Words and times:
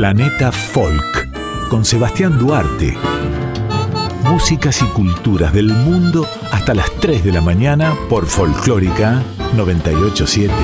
Planeta 0.00 0.50
Folk 0.50 1.68
con 1.68 1.84
Sebastián 1.84 2.38
Duarte. 2.38 2.96
Músicas 4.24 4.80
y 4.80 4.86
culturas 4.86 5.52
del 5.52 5.66
mundo 5.66 6.26
hasta 6.50 6.72
las 6.72 6.90
3 7.00 7.22
de 7.22 7.32
la 7.32 7.42
mañana 7.42 7.94
por 8.08 8.24
Folclórica 8.24 9.22
987. 9.54 10.54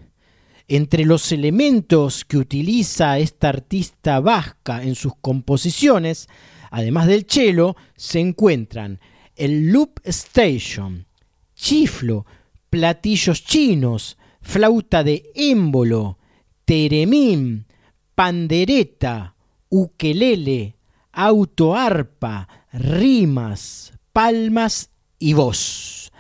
Entre 0.67 1.05
los 1.05 1.31
elementos 1.31 2.25
que 2.25 2.37
utiliza 2.37 3.17
esta 3.17 3.49
artista 3.49 4.19
vasca 4.19 4.83
en 4.83 4.93
sus 4.93 5.13
composiciones 5.19 6.29
Además 6.71 7.05
del 7.05 7.25
cello, 7.27 7.75
se 7.95 8.19
encuentran 8.19 8.99
el 9.35 9.71
loop 9.71 9.99
station, 10.05 11.05
chiflo, 11.53 12.25
platillos 12.69 13.43
chinos, 13.43 14.17
flauta 14.41 15.03
de 15.03 15.31
émbolo, 15.35 16.17
teremín, 16.63 17.67
pandereta, 18.15 19.35
ukelele, 19.69 20.77
autoarpa, 21.11 22.47
rimas, 22.71 23.91
palmas 24.13 24.91
y 25.19 25.33
voz. 25.33 26.13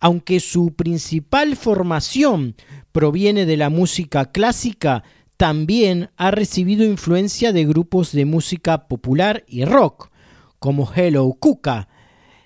Aunque 0.00 0.40
su 0.40 0.74
principal 0.74 1.54
formación 1.54 2.56
proviene 2.92 3.44
de 3.44 3.58
la 3.58 3.68
música 3.68 4.32
clásica, 4.32 5.04
también 5.38 6.10
ha 6.16 6.32
recibido 6.32 6.84
influencia 6.84 7.52
de 7.52 7.64
grupos 7.64 8.10
de 8.10 8.24
música 8.24 8.88
popular 8.88 9.44
y 9.46 9.64
rock, 9.64 10.10
como 10.58 10.92
Hello 10.92 11.32
Cuca, 11.38 11.88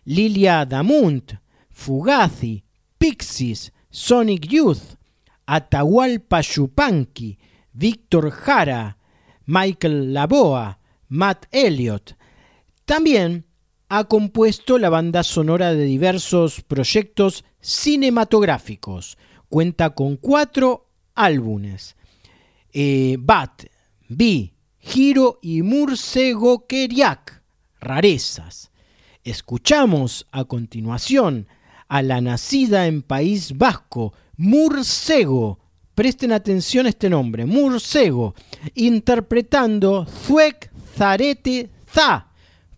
Lilia 0.05 0.67
Damunt, 0.67 1.33
Fugazi, 1.71 2.65
Pixies, 2.99 3.73
Sonic 3.89 4.47
Youth, 4.47 4.99
Atahualpa 5.47 6.43
Yupanqui, 6.43 7.39
Víctor 7.73 8.31
Jara, 8.31 8.99
Michael 9.47 10.13
Laboa, 10.13 10.79
Matt 11.09 11.47
Elliott. 11.51 12.15
También 12.85 13.47
ha 13.89 14.05
compuesto 14.05 14.77
la 14.77 14.91
banda 14.91 15.23
sonora 15.23 15.73
de 15.73 15.85
diversos 15.85 16.61
proyectos 16.61 17.47
cinematográficos. 17.63 19.17
Cuenta 19.49 19.91
con 19.91 20.17
cuatro 20.17 20.91
álbumes 21.15 21.97
eh, 22.73 23.17
Bat, 23.19 23.65
Bi, 24.09 24.53
Giro 24.79 25.39
y 25.43 25.63
Murcego 25.63 26.67
Keriak, 26.67 27.43
rarezas. 27.81 28.71
Escuchamos 29.25 30.27
a 30.33 30.45
continuación 30.45 31.47
a 31.89 32.03
la 32.03 32.21
nacida 32.21 32.87
en 32.87 33.03
País 33.03 33.57
Vasco, 33.57 34.13
Murcego. 34.37 35.61
Presten 35.95 36.33
atención 36.33 36.87
a 36.87 36.89
este 36.89 37.11
nombre, 37.11 37.45
Murcego, 37.45 38.35
interpretando 38.75 40.07
Zuek 40.07 40.71
Zarete 40.97 41.71
Za, 41.93 42.29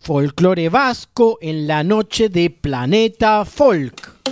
folclore 0.01 0.69
vasco 0.69 1.39
en 1.41 1.67
la 1.67 1.85
noche 1.85 2.29
de 2.29 2.51
Planeta 2.51 3.45
Folk. 3.45 4.24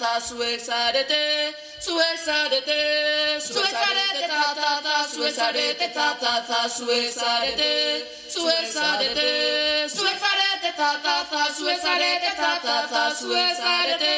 tata 0.00 0.20
zuek 0.20 0.60
zarete, 0.60 1.52
zuek 1.84 2.18
zarete, 2.24 2.80
zuek 3.48 3.70
zarete, 3.70 4.28
tata, 4.28 5.08
zuek 5.12 5.34
zarete, 5.34 5.88
tata, 5.94 6.68
zuek 6.76 7.12
zarete, 7.12 7.72
zuek 8.32 8.66
zarete, 8.72 9.28
zuek 9.96 10.16
zarete, 10.24 10.49
ta 10.76 10.90
ta 11.02 11.16
ta 11.30 11.42
suezarete 11.56 12.30
ta 12.36 12.52
ta 12.64 12.76
ta 12.90 13.02
suezarete 13.20 14.16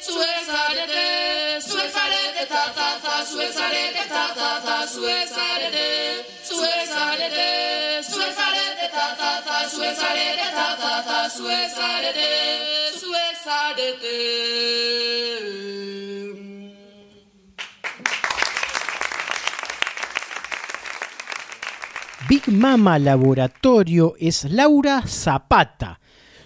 suezarete 0.00 1.04
suezarete 1.68 2.44
ta 2.52 2.64
ta 2.76 2.88
ta 3.02 3.14
suezarete 3.30 4.04
ta 4.08 4.24
ta 4.38 4.50
ta 4.64 4.76
suezarete 4.94 5.88
suezarete 6.50 7.48
suezarete 8.12 8.86
ta 8.94 9.06
ta 9.20 9.32
ta 9.46 9.58
suezarete 9.74 10.48
ta 10.56 10.68
ta 10.80 10.94
ta 11.08 11.18
suezarete 11.36 12.28
suezarete 13.00 14.16
suezarete 14.20 14.20
Big 22.30 22.46
Mama 22.46 22.96
Laboratorio 23.00 24.14
es 24.16 24.44
Laura 24.44 25.02
Zapata. 25.04 25.98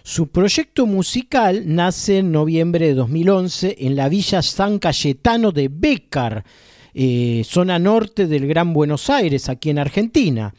Su 0.03 0.29
proyecto 0.29 0.87
musical 0.87 1.65
nace 1.67 2.21
en 2.21 2.33
noviembre 2.33 2.87
de 2.87 2.95
2011 2.95 3.77
en 3.81 3.95
la 3.95 4.09
villa 4.09 4.41
San 4.41 4.79
Cayetano 4.79 5.53
de 5.53 5.69
Bécar, 5.69 6.43
eh, 6.95 7.43
zona 7.45 7.79
norte 7.79 8.27
del 8.27 8.47
Gran 8.47 8.73
Buenos 8.73 9.11
Aires, 9.11 9.51
aquí 9.51 9.69
en 9.69 9.79
Argentina. 9.79 10.55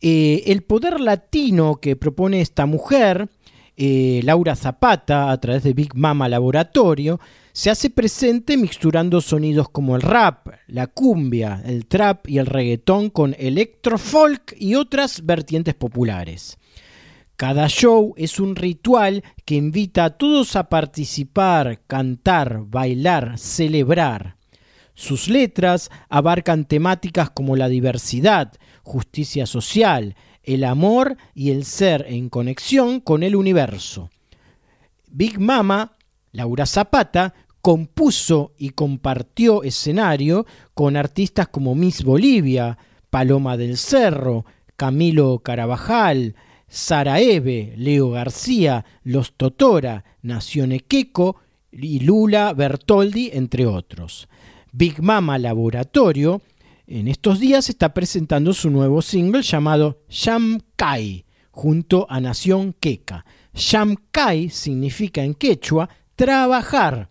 Eh, 0.00 0.42
el 0.46 0.62
poder 0.62 0.98
latino 0.98 1.76
que 1.76 1.94
propone 1.94 2.40
esta 2.40 2.66
mujer, 2.66 3.28
eh, 3.76 4.22
Laura 4.24 4.56
Zapata, 4.56 5.30
a 5.30 5.38
través 5.38 5.62
de 5.62 5.72
Big 5.72 5.94
Mama 5.94 6.28
Laboratorio, 6.28 7.20
se 7.58 7.70
hace 7.70 7.90
presente 7.90 8.56
mixturando 8.56 9.20
sonidos 9.20 9.68
como 9.68 9.96
el 9.96 10.02
rap, 10.02 10.46
la 10.68 10.86
cumbia, 10.86 11.60
el 11.66 11.86
trap 11.86 12.28
y 12.28 12.38
el 12.38 12.46
reggaetón 12.46 13.10
con 13.10 13.34
electrofolk 13.36 14.54
y 14.56 14.76
otras 14.76 15.26
vertientes 15.26 15.74
populares. 15.74 16.56
Cada 17.34 17.66
show 17.66 18.14
es 18.16 18.38
un 18.38 18.54
ritual 18.54 19.24
que 19.44 19.56
invita 19.56 20.04
a 20.04 20.10
todos 20.10 20.54
a 20.54 20.68
participar, 20.68 21.80
cantar, 21.88 22.62
bailar, 22.64 23.40
celebrar. 23.40 24.36
Sus 24.94 25.26
letras 25.26 25.90
abarcan 26.08 26.64
temáticas 26.64 27.28
como 27.28 27.56
la 27.56 27.68
diversidad, 27.68 28.52
justicia 28.84 29.46
social, 29.46 30.14
el 30.44 30.62
amor 30.62 31.16
y 31.34 31.50
el 31.50 31.64
ser 31.64 32.06
en 32.08 32.28
conexión 32.28 33.00
con 33.00 33.24
el 33.24 33.34
universo. 33.34 34.10
Big 35.08 35.40
Mama, 35.40 35.96
Laura 36.30 36.64
Zapata, 36.66 37.34
compuso 37.68 38.54
y 38.56 38.70
compartió 38.70 39.62
escenario 39.62 40.46
con 40.72 40.96
artistas 40.96 41.48
como 41.48 41.74
Miss 41.74 42.02
Bolivia, 42.02 42.78
Paloma 43.10 43.58
del 43.58 43.76
Cerro, 43.76 44.46
Camilo 44.74 45.40
Carabajal, 45.40 46.34
Sara 46.66 47.20
Eve, 47.20 47.74
Leo 47.76 48.08
García, 48.08 48.86
Los 49.02 49.34
Totora, 49.34 50.02
Nación 50.22 50.72
Equeco 50.72 51.36
y 51.70 52.00
Lula 52.00 52.54
Bertoldi, 52.54 53.32
entre 53.34 53.66
otros. 53.66 54.30
Big 54.72 55.02
Mama 55.02 55.36
Laboratorio 55.36 56.40
en 56.86 57.06
estos 57.06 57.38
días 57.38 57.68
está 57.68 57.92
presentando 57.92 58.54
su 58.54 58.70
nuevo 58.70 59.02
single 59.02 59.42
llamado 59.42 60.00
Shamkai 60.08 61.26
junto 61.50 62.06
a 62.08 62.18
Nación 62.18 62.74
Queca. 62.80 63.26
Shamkai 63.52 64.48
significa 64.48 65.22
en 65.22 65.34
quechua 65.34 65.90
trabajar. 66.16 67.10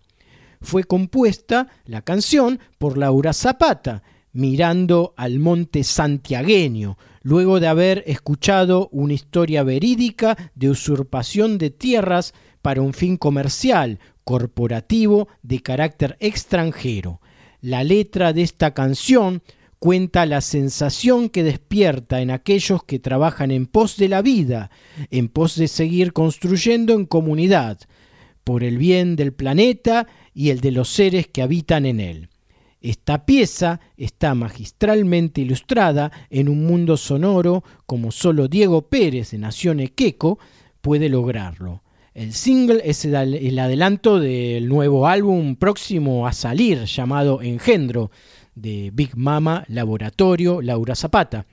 Fue 0.61 0.83
compuesta 0.83 1.67
la 1.85 2.01
canción 2.01 2.59
por 2.77 2.97
Laura 2.97 3.33
Zapata, 3.33 4.03
mirando 4.33 5.13
al 5.17 5.39
monte 5.39 5.83
santiagueño, 5.83 6.97
luego 7.21 7.59
de 7.59 7.67
haber 7.67 8.03
escuchado 8.07 8.89
una 8.91 9.13
historia 9.13 9.63
verídica 9.63 10.37
de 10.55 10.69
usurpación 10.69 11.57
de 11.57 11.71
tierras 11.71 12.33
para 12.61 12.81
un 12.81 12.93
fin 12.93 13.17
comercial, 13.17 13.99
corporativo, 14.23 15.27
de 15.41 15.61
carácter 15.61 16.17
extranjero. 16.19 17.21
La 17.61 17.83
letra 17.83 18.33
de 18.33 18.43
esta 18.43 18.73
canción 18.73 19.41
cuenta 19.79 20.25
la 20.25 20.41
sensación 20.41 21.29
que 21.29 21.43
despierta 21.43 22.21
en 22.21 22.31
aquellos 22.31 22.83
que 22.83 22.99
trabajan 22.99 23.51
en 23.51 23.67
pos 23.67 23.97
de 23.97 24.09
la 24.09 24.21
vida, 24.21 24.69
en 25.11 25.27
pos 25.27 25.55
de 25.55 25.67
seguir 25.67 26.13
construyendo 26.13 26.93
en 26.93 27.05
comunidad, 27.05 27.79
por 28.43 28.63
el 28.63 28.77
bien 28.77 29.15
del 29.15 29.33
planeta 29.33 30.07
y 30.37 30.51
el 30.51 30.61
de 30.61 30.69
los 30.69 30.89
seres 30.89 31.25
que 31.25 31.41
habitan 31.41 31.87
en 31.87 31.99
él. 31.99 32.29
Esta 32.79 33.25
pieza 33.25 33.79
está 33.97 34.35
magistralmente 34.35 35.41
ilustrada 35.41 36.11
en 36.29 36.47
un 36.47 36.63
mundo 36.67 36.95
sonoro 36.95 37.63
como 37.87 38.11
solo 38.11 38.47
Diego 38.47 38.83
Pérez 38.83 39.31
de 39.31 39.39
Nación 39.39 39.79
Equeco 39.79 40.37
puede 40.79 41.09
lograrlo. 41.09 41.81
El 42.13 42.33
single 42.33 42.83
es 42.85 43.03
el 43.03 43.57
adelanto 43.57 44.19
del 44.19 44.67
nuevo 44.67 45.07
álbum 45.07 45.55
próximo 45.55 46.27
a 46.27 46.33
salir 46.33 46.83
llamado 46.83 47.41
Engendro 47.41 48.11
de 48.53 48.91
Big 48.93 49.17
Mama 49.17 49.65
Laboratorio 49.69 50.61
Laura 50.61 50.93
Zapata. 50.93 51.47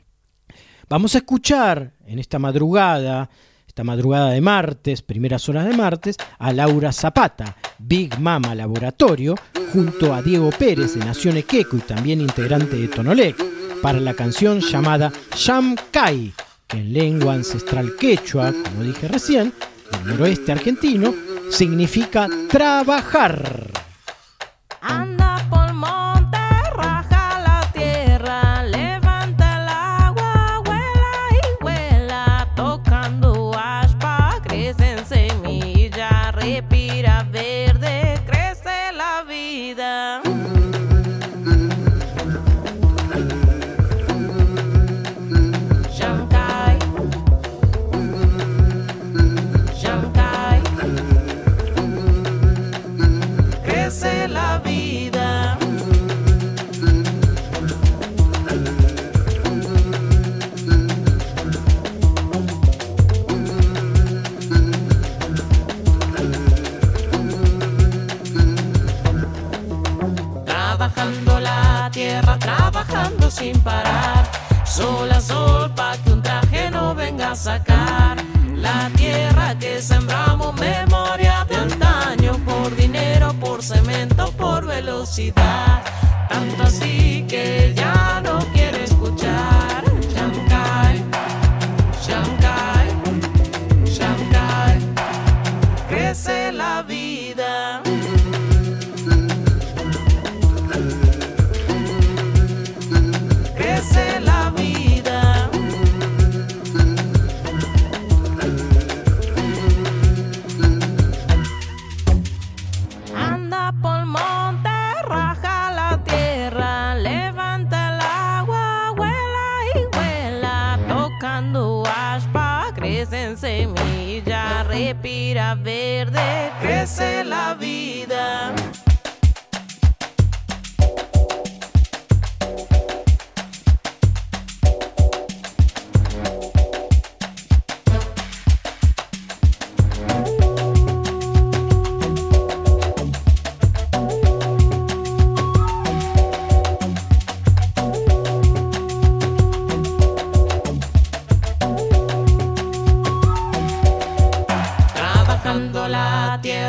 Vamos 0.91 1.15
a 1.15 1.19
escuchar 1.19 1.95
en 2.05 2.19
esta 2.19 2.39
madrugada, 2.39 3.31
esta 3.75 3.83
madrugada 3.83 4.31
de 4.31 4.41
martes, 4.41 5.03
primeras 5.03 5.49
horas 5.49 5.67
de 5.67 5.77
martes, 5.77 6.17
a 6.39 6.53
Laura 6.53 6.93
Zapata, 6.93 7.57
Big 7.81 8.21
Mama 8.21 8.55
Laboratorio, 8.55 9.35
junto 9.73 10.15
a 10.15 10.23
Diego 10.23 10.51
Pérez 10.51 10.95
de 10.95 11.05
Nación 11.05 11.39
Equeco 11.39 11.79
y 11.79 11.81
también 11.81 12.21
integrante 12.21 12.77
de 12.77 12.87
Tonolec, 12.87 13.35
para 13.83 13.99
la 13.99 14.15
canción 14.15 14.61
llamada 14.61 15.13
Kai, 15.91 16.33
que 16.69 16.77
en 16.77 16.93
lengua 16.93 17.35
ancestral 17.35 17.97
quechua, 17.99 18.53
como 18.53 18.85
dije 18.85 19.09
recién, 19.09 19.53
del 19.91 20.07
noroeste 20.07 20.53
argentino, 20.53 21.13
significa 21.51 22.29
trabajar. 22.49 23.73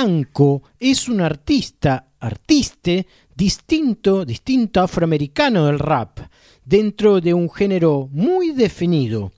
Blanco 0.00 0.62
es 0.78 1.10
un 1.10 1.20
artista, 1.20 2.06
artiste, 2.20 3.06
distinto, 3.36 4.24
distinto 4.24 4.80
afroamericano 4.80 5.66
del 5.66 5.78
rap, 5.78 6.20
dentro 6.64 7.20
de 7.20 7.34
un 7.34 7.50
género 7.50 8.08
muy 8.10 8.52
definido. 8.52 9.30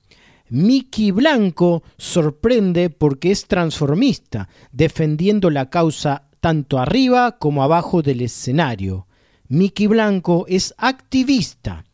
Mickey 0.50 1.10
Blanco 1.10 1.82
sorprende 1.98 2.90
porque 2.90 3.32
es 3.32 3.46
transformista, 3.48 4.48
defendiendo 4.70 5.50
la 5.50 5.68
causa 5.68 6.28
tanto 6.38 6.78
arriba 6.78 7.38
como 7.38 7.64
abajo 7.64 8.00
del 8.00 8.20
escenario. 8.20 9.08
Mickey 9.48 9.88
Blanco 9.88 10.44
es 10.46 10.74
activista. 10.78 11.84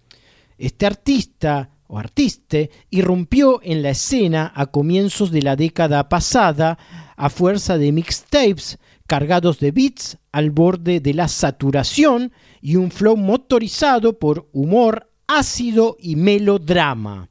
Este 0.59 0.85
artista 0.85 1.71
o 1.87 1.99
artiste 1.99 2.71
irrumpió 2.91 3.61
en 3.63 3.83
la 3.83 3.91
escena 3.91 4.53
a 4.55 4.67
comienzos 4.67 5.31
de 5.31 5.41
la 5.41 5.57
década 5.57 6.11
pasada 6.11 6.77
a 7.19 7.29
fuerza 7.29 7.77
de 7.77 7.93
mixtapes 7.93 8.79
cargados 9.07 9.59
de 9.59 9.73
beats 9.73 10.19
al 10.33 10.51
borde 10.51 11.01
de 11.01 11.15
la 11.15 11.29
saturación 11.29 12.33
y 12.63 12.77
un 12.77 12.91
flow 12.91 13.17
motorizado 13.17 14.19
por 14.19 14.49
humor 14.53 15.11
ácido 15.27 15.97
y 16.01 16.17
melodrama. 16.17 17.29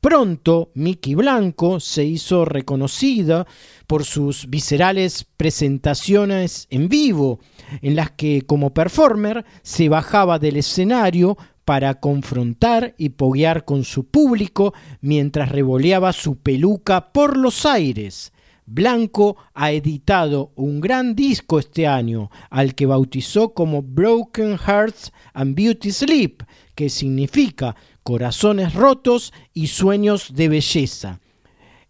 Pronto, 0.00 0.70
Mickey 0.74 1.14
Blanco 1.14 1.80
se 1.80 2.04
hizo 2.04 2.44
reconocida 2.44 3.46
por 3.86 4.04
sus 4.04 4.50
viscerales 4.50 5.24
presentaciones 5.36 6.66
en 6.68 6.90
vivo, 6.90 7.40
en 7.80 7.96
las 7.96 8.10
que 8.10 8.42
como 8.42 8.74
performer 8.74 9.46
se 9.62 9.88
bajaba 9.88 10.38
del 10.38 10.58
escenario 10.58 11.38
para 11.64 12.00
confrontar 12.00 12.94
y 12.98 13.10
poguear 13.10 13.64
con 13.64 13.84
su 13.84 14.04
público 14.04 14.74
mientras 15.00 15.50
revoleaba 15.50 16.12
su 16.12 16.36
peluca 16.36 17.12
por 17.12 17.38
los 17.38 17.64
aires. 17.64 18.33
Blanco 18.66 19.36
ha 19.52 19.72
editado 19.72 20.52
un 20.56 20.80
gran 20.80 21.14
disco 21.14 21.58
este 21.58 21.86
año, 21.86 22.30
al 22.50 22.74
que 22.74 22.86
bautizó 22.86 23.52
como 23.52 23.82
Broken 23.82 24.58
Hearts 24.58 25.12
and 25.34 25.54
Beauty 25.54 25.90
Sleep, 25.90 26.42
que 26.74 26.88
significa 26.88 27.76
corazones 28.02 28.74
rotos 28.74 29.32
y 29.52 29.66
sueños 29.66 30.34
de 30.34 30.48
belleza. 30.48 31.20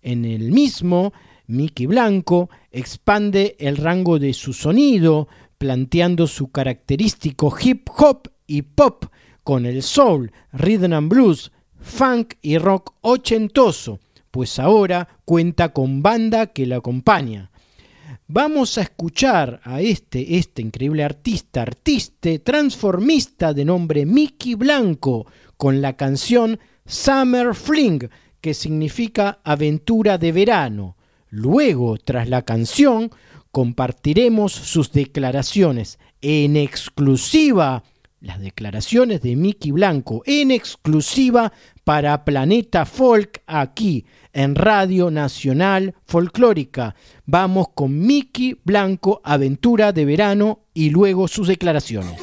En 0.02 0.24
el 0.24 0.52
mismo, 0.52 1.12
Mickey 1.46 1.86
Blanco 1.86 2.50
expande 2.70 3.56
el 3.58 3.76
rango 3.76 4.18
de 4.18 4.32
su 4.32 4.52
sonido, 4.52 5.28
planteando 5.58 6.26
su 6.26 6.50
característico 6.50 7.54
hip 7.62 7.88
hop 7.96 8.28
y 8.46 8.62
pop 8.62 9.06
con 9.42 9.66
el 9.66 9.82
soul, 9.82 10.32
rhythm 10.52 10.92
and 10.92 11.08
blues, 11.08 11.52
funk 11.80 12.34
y 12.42 12.58
rock 12.58 12.94
ochentoso, 13.02 14.00
pues 14.34 14.58
ahora 14.58 15.20
cuenta 15.24 15.72
con 15.72 16.02
banda 16.02 16.48
que 16.48 16.66
la 16.66 16.78
acompaña. 16.78 17.52
Vamos 18.26 18.78
a 18.78 18.82
escuchar 18.82 19.60
a 19.62 19.80
este, 19.80 20.38
este 20.38 20.60
increíble 20.60 21.04
artista, 21.04 21.62
artiste, 21.62 22.40
transformista 22.40 23.54
de 23.54 23.64
nombre 23.64 24.04
Mickey 24.04 24.56
Blanco, 24.56 25.26
con 25.56 25.80
la 25.80 25.92
canción 25.92 26.58
Summer 26.84 27.54
Fling, 27.54 28.08
que 28.40 28.54
significa 28.54 29.38
aventura 29.44 30.18
de 30.18 30.32
verano. 30.32 30.96
Luego, 31.28 31.96
tras 31.96 32.28
la 32.28 32.42
canción, 32.42 33.12
compartiremos 33.52 34.52
sus 34.52 34.90
declaraciones 34.90 36.00
en 36.22 36.56
exclusiva, 36.56 37.84
las 38.24 38.40
declaraciones 38.40 39.20
de 39.20 39.36
Mickey 39.36 39.70
Blanco 39.70 40.22
en 40.24 40.50
exclusiva 40.50 41.52
para 41.84 42.24
Planeta 42.24 42.86
Folk 42.86 43.42
aquí 43.46 44.06
en 44.32 44.54
Radio 44.54 45.10
Nacional 45.10 45.94
Folclórica. 46.06 46.94
Vamos 47.26 47.68
con 47.74 48.00
Mickey 48.00 48.58
Blanco, 48.64 49.20
Aventura 49.24 49.92
de 49.92 50.06
Verano 50.06 50.60
y 50.72 50.88
luego 50.88 51.28
sus 51.28 51.48
declaraciones. 51.48 52.18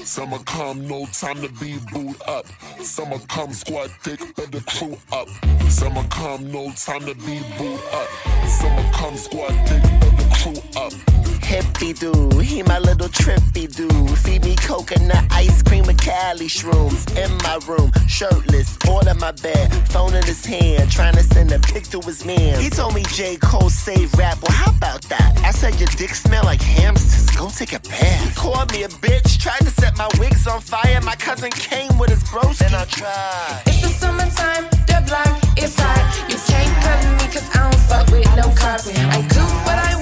Crew 10.41 10.53
up. 10.75 10.91
Hippie 11.51 11.93
dude, 11.99 12.41
he 12.41 12.63
my 12.63 12.79
little 12.79 13.09
trippy 13.09 13.67
dude. 13.75 14.17
Feed 14.19 14.43
me 14.45 14.55
coconut 14.55 15.25
ice 15.29 15.61
cream 15.61 15.85
with 15.85 15.99
Cali 15.99 16.47
shrooms. 16.47 17.03
In 17.17 17.29
my 17.43 17.59
room, 17.67 17.91
shirtless, 18.07 18.77
all 18.87 19.05
in 19.07 19.19
my 19.19 19.33
bed, 19.33 19.71
phone 19.89 20.15
in 20.15 20.23
his 20.23 20.45
hand, 20.45 20.89
trying 20.89 21.13
to 21.15 21.23
send 21.23 21.51
a 21.51 21.59
pic 21.59 21.83
to 21.89 21.99
his 22.01 22.25
man. 22.25 22.59
He 22.59 22.69
told 22.69 22.95
me 22.95 23.03
J. 23.09 23.35
Cole 23.35 23.69
save 23.69 24.13
rap, 24.13 24.37
well, 24.41 24.51
how 24.53 24.71
about 24.71 25.01
that? 25.09 25.37
I 25.43 25.51
said, 25.51 25.77
Your 25.79 25.89
dick 25.89 26.15
smell 26.15 26.45
like 26.45 26.61
hamsters, 26.61 27.29
go 27.35 27.49
take 27.49 27.73
a 27.73 27.79
bath. 27.81 28.23
He 28.23 28.33
called 28.33 28.71
me 28.71 28.83
a 28.83 28.87
bitch, 28.87 29.37
tried 29.39 29.59
to 29.59 29.69
set 29.71 29.97
my 29.97 30.07
wigs 30.19 30.47
on 30.47 30.61
fire. 30.61 31.01
My 31.01 31.15
cousin 31.15 31.51
came 31.51 31.97
with 31.99 32.09
his 32.09 32.23
bros, 32.31 32.59
then 32.59 32.73
I 32.73 32.85
tried. 32.85 33.63
It's 33.67 33.81
the 33.81 33.89
summertime, 33.89 34.69
the 34.87 35.03
block 35.05 35.59
is 35.59 35.75
hot. 35.77 36.29
You 36.29 36.37
can't 36.47 36.73
cut 36.81 37.01
me 37.19 37.27
cause 37.33 37.49
I 37.53 37.69
don't 37.69 37.81
fuck 37.89 38.07
with 38.09 38.25
no 38.37 38.47
cops. 38.55 38.87
I 38.87 39.21
do 39.27 39.43
what 39.67 39.77
I 39.77 39.95
want, 39.95 40.00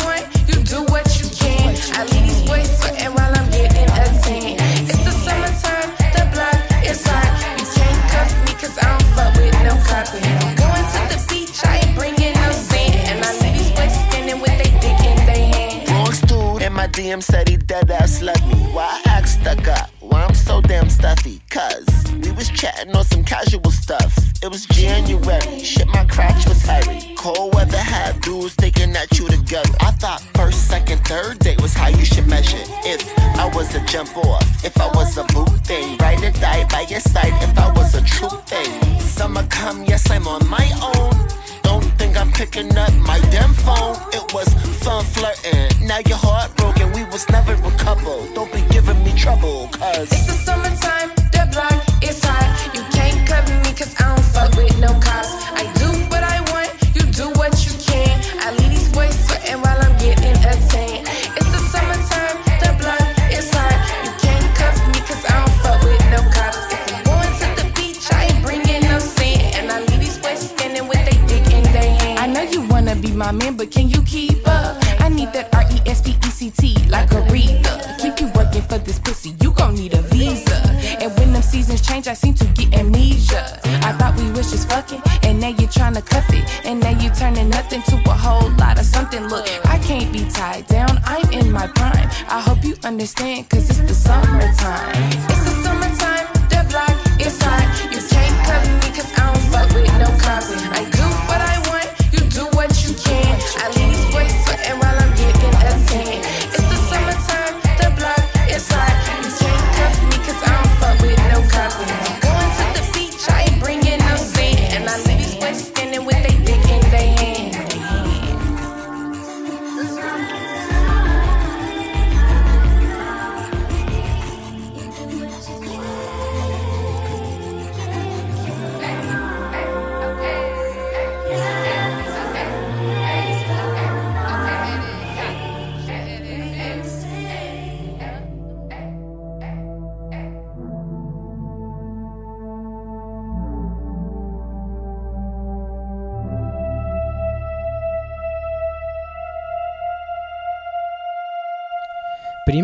DM 17.20 17.24
said 17.24 17.50
he 17.50 17.58
dead 17.58 17.92
ass 17.92 18.22
love 18.22 18.42
me. 18.48 18.56
Why 18.74 19.02
I 19.06 19.22
stuck 19.24 19.68
up? 19.68 19.90
Why 20.00 20.24
I'm 20.24 20.34
so 20.34 20.62
damn 20.62 20.90
stuffy? 20.90 21.42
Cuz 21.50 21.86
we 22.24 22.32
was 22.32 22.50
chatting 22.50 22.96
on 22.96 23.04
some 23.04 23.24
casual 23.24 23.72
stuff. 23.72 24.18
It 24.42 24.50
was 24.50 24.66
January, 24.68 25.60
shit, 25.64 25.88
my 25.88 26.06
crotch 26.06 26.48
was 26.48 26.62
hairy. 26.62 27.14
Cold 27.18 27.54
weather 27.56 27.78
had 27.78 28.22
dudes 28.22 28.56
thinking 28.56 28.94
that 28.94 29.20
you 29.20 29.28
together. 29.28 29.76
I 29.82 29.92
thought 29.92 30.22
first, 30.36 30.68
second, 30.68 31.00
third 31.06 31.40
date 31.40 31.62
was 31.62 31.74
how 31.74 31.90
you 31.90 32.06
should 32.06 32.28
measure. 32.28 32.64
If 32.86 33.02
I 33.38 33.50
was 33.54 33.76
a 33.76 33.82
jump 33.86 34.16
off, 34.18 34.29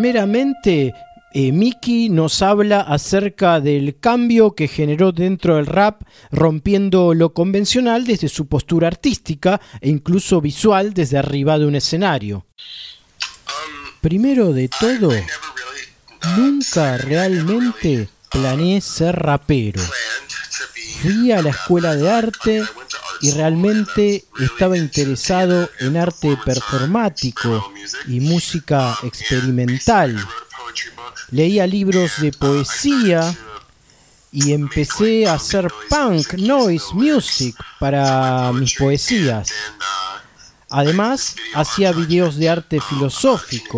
Primeramente, 0.06 0.94
eh, 1.34 1.52
Miki 1.52 2.10
nos 2.10 2.44
habla 2.44 2.82
acerca 2.82 3.60
del 3.60 4.00
cambio 4.00 4.54
que 4.54 4.68
generó 4.68 5.12
dentro 5.12 5.56
del 5.56 5.65
rap, 5.65 6.04
rompiendo 6.30 7.15
lo 7.15 7.34
convencional 7.34 8.06
desde 8.06 8.30
su 8.30 8.46
postura 8.46 8.88
artística 8.88 9.60
e 9.82 9.89
incluso 9.89 10.41
visual 10.41 10.94
desde 10.94 11.18
arriba 11.18 11.58
de 11.58 11.65
un 11.65 11.74
escenario. 11.74 12.46
Primero 14.00 14.54
de 14.54 14.70
todo, 14.70 15.10
nunca 16.38 16.98
realmente 16.98 18.08
planeé 18.30 18.82
ser 18.82 19.15
rapero. 19.15 19.82
Fui 21.02 21.32
a 21.32 21.41
la 21.41 21.50
escuela 21.50 21.96
de 21.96 22.12
arte 22.12 22.63
y 23.21 23.32
realmente 23.32 24.25
estaba 24.39 24.78
interesado 24.78 25.69
en 25.80 25.97
arte 25.97 26.38
performático 26.43 27.71
y 28.08 28.19
música 28.19 28.97
experimental. 29.04 30.15
Leía 31.32 31.65
libros 31.67 32.21
de 32.21 32.32
poesía 32.32 33.36
y 34.32 34.51
empecé 34.51 35.28
a 35.28 35.36
hacer 35.36 35.71
punk 35.89 36.34
noise 36.34 36.93
music 36.93 37.56
para 37.80 38.51
mis 38.51 38.75
poesías. 38.75 39.49
Además, 40.69 41.36
hacía 41.54 41.93
videos 41.93 42.36
de 42.36 42.49
arte 42.49 42.82
filosófico. 42.82 43.78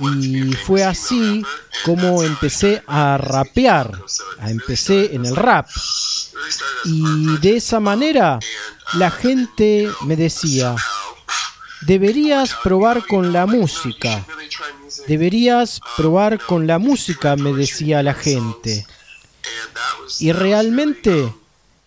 Y 0.00 0.52
fue 0.52 0.84
así 0.84 1.42
como 1.84 2.22
empecé 2.22 2.82
a 2.86 3.16
rapear, 3.18 3.90
a 4.38 4.50
empecé 4.50 5.14
en 5.14 5.26
el 5.26 5.36
rap. 5.36 5.68
Y 6.84 7.38
de 7.38 7.56
esa 7.56 7.80
manera 7.80 8.38
la 8.94 9.10
gente 9.10 9.90
me 10.02 10.16
decía, 10.16 10.76
deberías 11.82 12.54
probar 12.62 13.06
con 13.06 13.32
la 13.32 13.46
música, 13.46 14.24
deberías 15.08 15.80
probar 15.96 16.38
con 16.38 16.66
la 16.66 16.78
música, 16.78 17.36
me 17.36 17.52
decía 17.52 18.02
la 18.02 18.14
gente. 18.14 18.86
Y 20.20 20.32
realmente 20.32 21.32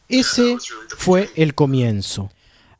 ese 0.08 0.58
fue 0.98 1.30
el 1.36 1.54
comienzo. 1.54 2.32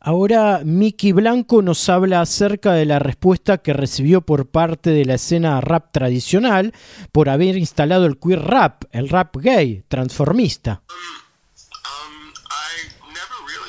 Ahora 0.02 0.62
Miki 0.64 1.12
Blanco 1.12 1.62
nos 1.62 1.90
habla 1.90 2.22
acerca 2.22 2.72
de 2.72 2.86
la 2.86 3.00
respuesta 3.00 3.58
que 3.58 3.74
recibió 3.74 4.22
por 4.22 4.48
parte 4.48 4.92
de 4.92 5.04
la 5.04 5.16
escena 5.16 5.60
rap 5.60 5.92
tradicional 5.92 6.74
por 7.12 7.28
haber 7.28 7.58
instalado 7.58 8.06
el 8.06 8.18
queer 8.18 8.42
rap, 8.42 8.84
el 8.94 9.10
rap 9.10 9.36
gay, 9.36 9.84
transformista. 9.90 10.82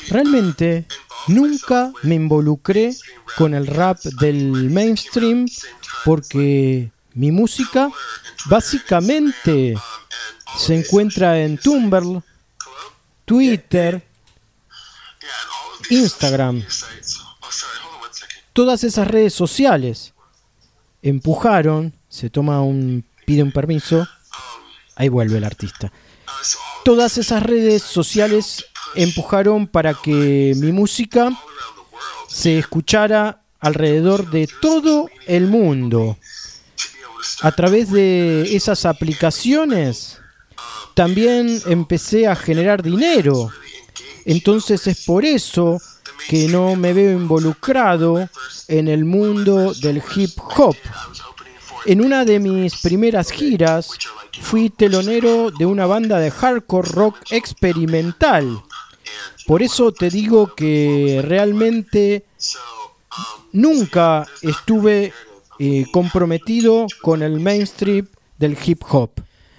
Realmente 0.08 0.86
nunca 1.26 1.92
me 2.04 2.14
involucré 2.14 2.94
con 3.36 3.52
el 3.52 3.66
rap 3.66 3.98
del 4.20 4.70
mainstream 4.70 5.46
porque 6.04 6.92
mi 7.14 7.32
música 7.32 7.90
básicamente 8.46 9.74
se 10.56 10.78
encuentra 10.78 11.40
en 11.40 11.58
Tumblr, 11.58 12.22
Twitter, 13.24 14.04
Instagram. 15.90 16.64
Todas 18.52 18.84
esas 18.84 19.06
redes 19.08 19.34
sociales 19.34 20.14
empujaron, 21.02 21.94
se 22.08 22.30
toma 22.30 22.62
un 22.62 23.04
pide 23.26 23.42
un 23.42 23.52
permiso, 23.52 24.08
ahí 24.96 25.08
vuelve 25.08 25.38
el 25.38 25.44
artista. 25.44 25.92
Todas 26.84 27.18
esas 27.18 27.42
redes 27.42 27.82
sociales 27.82 28.64
empujaron 28.94 29.66
para 29.66 29.94
que 29.94 30.54
mi 30.56 30.72
música 30.72 31.30
se 32.28 32.58
escuchara 32.58 33.42
alrededor 33.60 34.30
de 34.30 34.48
todo 34.60 35.08
el 35.26 35.46
mundo. 35.46 36.18
A 37.42 37.52
través 37.52 37.90
de 37.90 38.56
esas 38.56 38.84
aplicaciones 38.86 40.18
también 40.94 41.60
empecé 41.66 42.26
a 42.26 42.34
generar 42.34 42.82
dinero. 42.82 43.50
Entonces 44.24 44.86
es 44.86 45.04
por 45.04 45.24
eso 45.24 45.80
que 46.28 46.48
no 46.48 46.76
me 46.76 46.92
veo 46.92 47.12
involucrado 47.12 48.28
en 48.68 48.88
el 48.88 49.04
mundo 49.04 49.72
del 49.74 50.02
hip 50.14 50.38
hop. 50.56 50.76
En 51.86 52.04
una 52.04 52.24
de 52.24 52.38
mis 52.38 52.76
primeras 52.76 53.30
giras 53.30 53.90
fui 54.40 54.70
telonero 54.70 55.50
de 55.50 55.66
una 55.66 55.86
banda 55.86 56.18
de 56.18 56.30
hardcore 56.30 56.88
rock 56.90 57.16
experimental. 57.30 58.62
Por 59.46 59.62
eso 59.62 59.92
te 59.92 60.10
digo 60.10 60.54
que 60.54 61.20
realmente 61.24 62.26
nunca 63.52 64.26
estuve 64.42 65.12
eh, 65.58 65.86
comprometido 65.92 66.86
con 67.02 67.22
el 67.22 67.40
mainstream 67.40 68.06
del 68.38 68.56
hip 68.64 68.82
hop. 68.90 69.10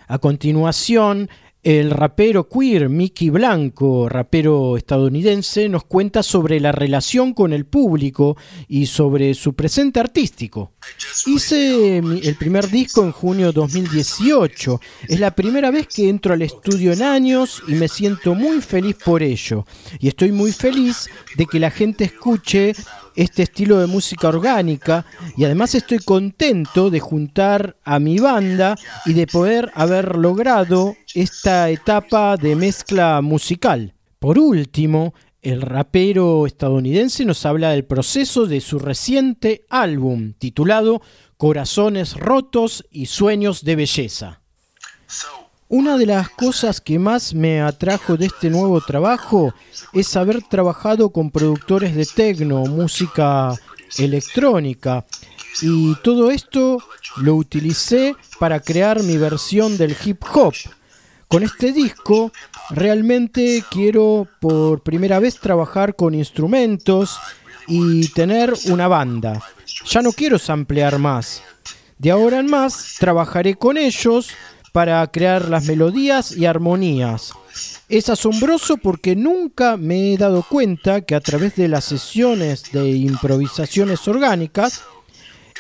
A 0.08 0.18
continuación, 0.18 1.30
el 1.64 1.92
rapero 1.92 2.50
queer 2.50 2.90
Mickey 2.90 3.30
Blanco, 3.30 4.10
rapero 4.10 4.78
estadounidense, 4.78 5.70
nos 5.70 5.84
cuenta 5.84 6.24
sobre 6.24 6.60
la 6.60 6.72
relación 6.72 7.34
con 7.34 7.54
el 7.54 7.66
público 7.66 8.36
y 8.68 8.88
sobre 8.88 9.36
su 9.36 9.54
presente 9.54 10.00
artístico. 10.00 10.72
Hice 11.26 11.98
el 11.98 12.36
primer 12.36 12.70
disco 12.70 13.04
en 13.04 13.12
junio 13.12 13.48
de 13.48 13.54
2018. 13.54 14.82
Es 15.08 15.20
la 15.20 15.32
primera 15.32 15.70
vez 15.70 15.88
que 15.88 16.10
entro 16.10 16.34
al 16.34 16.42
estudio 16.42 16.94
en 16.94 17.04
años 17.04 17.62
y 17.68 17.74
me 17.74 17.88
siento 17.88 18.34
muy 18.34 18.62
feliz 18.62 18.96
por 18.96 19.22
ello. 19.22 19.66
Y 20.00 20.08
estoy 20.08 20.32
muy 20.32 20.52
feliz 20.52 21.10
de 21.38 21.46
que 21.46 21.60
la 21.60 21.70
gente 21.70 22.06
escuche 22.06 22.74
este 23.16 23.44
estilo 23.44 23.80
de 23.80 23.88
música 23.88 24.30
orgánica 24.30 25.06
y 25.38 25.44
además 25.44 25.76
estoy 25.76 26.00
contento 26.00 26.90
de 26.90 27.00
juntar 27.00 27.78
a 27.84 28.00
mi 28.00 28.20
banda 28.20 28.76
y 29.06 29.14
de 29.14 29.28
poder 29.28 29.72
haber 29.76 30.16
logrado 30.16 30.96
esta 31.14 31.70
etapa 31.70 32.38
de 32.38 32.56
mezcla 32.56 33.22
musical. 33.22 33.94
Por 34.18 34.40
último, 34.40 35.14
el 35.42 35.62
rapero 35.62 36.46
estadounidense 36.46 37.26
nos 37.26 37.46
habla 37.46 37.72
del 37.72 37.84
proceso 37.84 38.46
de 38.46 38.62
su 38.62 38.78
reciente 38.78 39.66
álbum 39.70 40.34
titulado 40.34 41.02
Corazones 41.38 42.16
rotos 42.16 42.86
y 42.92 43.08
sueños 43.08 43.64
de 43.64 43.76
belleza. 43.76 44.42
Una 45.68 45.98
de 45.98 46.06
las 46.06 46.30
cosas 46.30 46.82
que 46.82 47.00
más 47.00 47.34
me 47.34 47.62
atrajo 47.62 48.18
de 48.18 48.28
este 48.28 48.50
nuevo 48.50 48.82
trabajo 48.82 49.54
es 49.94 50.16
haber 50.16 50.44
trabajado 50.44 51.10
con 51.10 51.32
productores 51.32 51.96
de 51.96 52.06
techno, 52.06 52.66
música 52.66 53.56
electrónica 53.98 55.06
y 55.62 55.96
todo 56.04 56.30
esto 56.30 56.78
lo 57.18 57.36
utilicé 57.36 58.16
para 58.40 58.60
crear 58.60 59.02
mi 59.02 59.18
versión 59.18 59.78
del 59.78 59.96
hip 60.06 60.22
hop. 60.34 60.54
Con 61.28 61.44
este 61.44 61.72
disco 61.72 62.32
realmente 62.70 63.64
quiero 63.70 64.28
por 64.40 64.82
primera 64.82 65.20
vez 65.20 65.40
trabajar 65.40 65.96
con 65.96 66.14
instrumentos 66.14 67.18
y 67.68 68.08
tener 68.10 68.54
una 68.66 68.88
banda. 68.88 69.42
Ya 69.86 70.02
no 70.02 70.12
quiero 70.12 70.38
samplear 70.38 71.00
más. 71.00 71.42
De 71.98 72.12
ahora 72.12 72.40
en 72.40 72.48
más 72.48 72.96
trabajaré 73.00 73.56
con 73.56 73.78
ellos 73.78 74.30
para 74.72 75.06
crear 75.08 75.50
las 75.50 75.66
melodías 75.66 76.32
y 76.32 76.46
armonías. 76.46 77.34
Es 77.90 78.10
asombroso 78.10 78.78
porque 78.78 79.16
nunca 79.16 79.76
me 79.78 80.14
he 80.14 80.18
dado 80.18 80.44
cuenta 80.44 81.02
que 81.02 81.16
a 81.16 81.20
través 81.20 81.56
de 81.56 81.68
las 81.68 81.84
sesiones 81.86 82.72
de 82.72 82.90
improvisaciones 82.90 84.08
orgánicas 84.08 84.82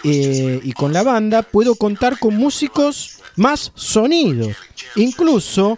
eh, 0.04 0.60
y 0.64 0.72
con 0.74 0.94
la 0.94 1.04
banda 1.04 1.44
puedo 1.44 1.76
contar 1.76 2.18
con 2.18 2.36
músicos 2.38 3.20
más 3.36 3.72
sonidos. 3.76 4.56
Incluso 4.96 5.78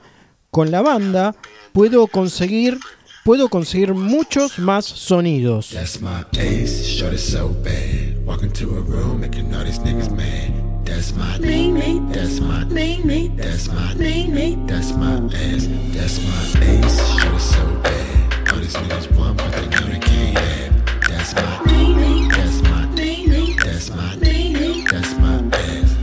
con 0.53 0.69
la 0.69 0.81
banda 0.83 1.35
puedo 1.73 2.05
conseguir 2.05 2.77
puedo 3.25 3.49
conseguir 3.49 3.95
muchos 3.95 4.59
más 4.59 4.85
sonidos. 4.85 5.71
That's 5.71 5.99
my 5.99 6.23
ace, 6.37 6.85
short 6.85 7.13
is 7.13 7.23
so 7.23 7.49
bad. 7.49 8.23
Walk 8.23 8.43
into 8.43 8.69
a 8.77 8.81
room, 8.81 9.21
making 9.21 9.53
all 9.55 9.63
these 9.65 9.79
niggas 9.79 10.11
mad. 10.11 10.53
That's 10.85 11.11
my 11.15 11.39
that's 11.39 12.39
my 12.39 12.67
that's 13.35 13.67
my 13.67 13.89
that's 14.67 14.93
my 14.93 15.15
ass. 15.33 15.67
That's 15.91 16.19
my 16.21 16.43
ace, 16.61 16.99
short 17.19 17.35
is 17.35 17.43
so 17.43 17.65
bad. 17.81 18.51
All 18.53 18.59
these 18.59 18.75
niggas 18.75 19.17
want, 19.17 19.37
but 19.37 19.51
they 19.53 19.67
know 19.69 19.87
they 19.87 19.99
can't 19.99 20.37
have. 20.37 20.85
That's 21.09 21.33
my 21.33 21.41
that's 22.29 22.61
my 22.61 22.85
that's 23.57 23.89
my 23.89 24.15
that's 24.91 25.15
my 25.17 25.33
ass. 25.57 25.97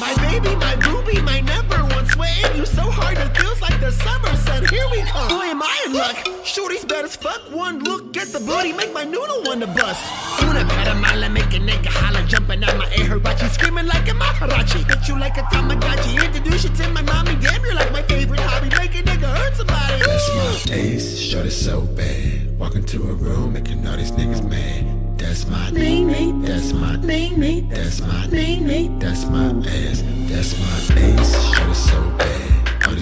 My 0.00 0.14
baby, 0.24 0.56
my 0.56 0.76
booby, 0.76 1.20
my 1.20 1.40
number 1.40 1.84
one 1.94 2.06
sweating 2.06 2.56
you 2.56 2.64
so 2.64 2.82
hard 2.82 3.18
feels 3.18 3.26
like 3.26 3.51
the 3.92 4.04
summer 4.04 4.36
sun. 4.36 4.64
Here 4.66 4.88
we 4.90 5.02
come. 5.02 5.28
Boy, 5.28 5.46
am 5.54 5.62
I 5.62 5.84
in 5.86 5.92
luck. 5.92 6.16
Shorty's 6.44 6.84
bad 6.84 7.04
as 7.04 7.16
fuck. 7.16 7.40
One 7.50 7.78
look, 7.80 8.16
at 8.16 8.28
the 8.28 8.40
booty, 8.40 8.72
make 8.72 8.92
my 8.92 9.04
noodle 9.04 9.42
wanna 9.44 9.66
bust. 9.66 10.02
Una 10.42 10.64
patamala, 10.64 11.32
make 11.32 11.52
a 11.54 11.60
nigga 11.60 11.86
holla, 11.86 12.22
jumping 12.26 12.64
out 12.64 12.76
my 12.76 12.88
air 12.96 13.08
hibachi, 13.08 13.48
screaming 13.48 13.86
like 13.86 14.08
a 14.08 14.14
maharachi. 14.14 14.84
Hit 14.88 15.08
you 15.08 15.18
like 15.18 15.36
a 15.36 15.42
Tamagotchi, 15.42 16.24
introduce 16.24 16.64
you 16.64 16.70
to 16.70 16.88
my 16.90 17.02
mommy. 17.02 17.36
Damn, 17.36 17.62
you're 17.64 17.74
like 17.74 17.92
my 17.92 18.02
favorite 18.02 18.40
hobby. 18.40 18.68
Make 18.76 18.94
a 18.94 19.02
nigga 19.02 19.28
hurt 19.36 19.56
somebody. 19.56 19.98
That's 20.04 20.68
my 20.68 20.74
ace, 20.74 21.18
short 21.18 21.46
is 21.46 21.64
so 21.64 21.82
bad. 21.82 22.58
Walk 22.58 22.74
into 22.74 23.02
a 23.02 23.14
room, 23.14 23.54
making 23.54 23.86
all 23.86 23.96
these 23.96 24.12
niggas 24.12 24.42
mad. 24.48 25.18
That's 25.18 25.46
my 25.46 25.70
name. 25.70 26.42
that's 26.42 26.72
my 26.72 26.96
name. 26.96 27.68
that's 27.68 28.00
my 28.00 28.26
name. 28.26 28.98
that's 28.98 29.24
my 29.26 29.48
ass. 29.48 30.02
That's 30.30 30.52
my 30.58 30.76
ace, 30.98 31.32
short 31.54 31.70
is 31.70 31.90
so 31.90 32.00
bad. 32.18 32.51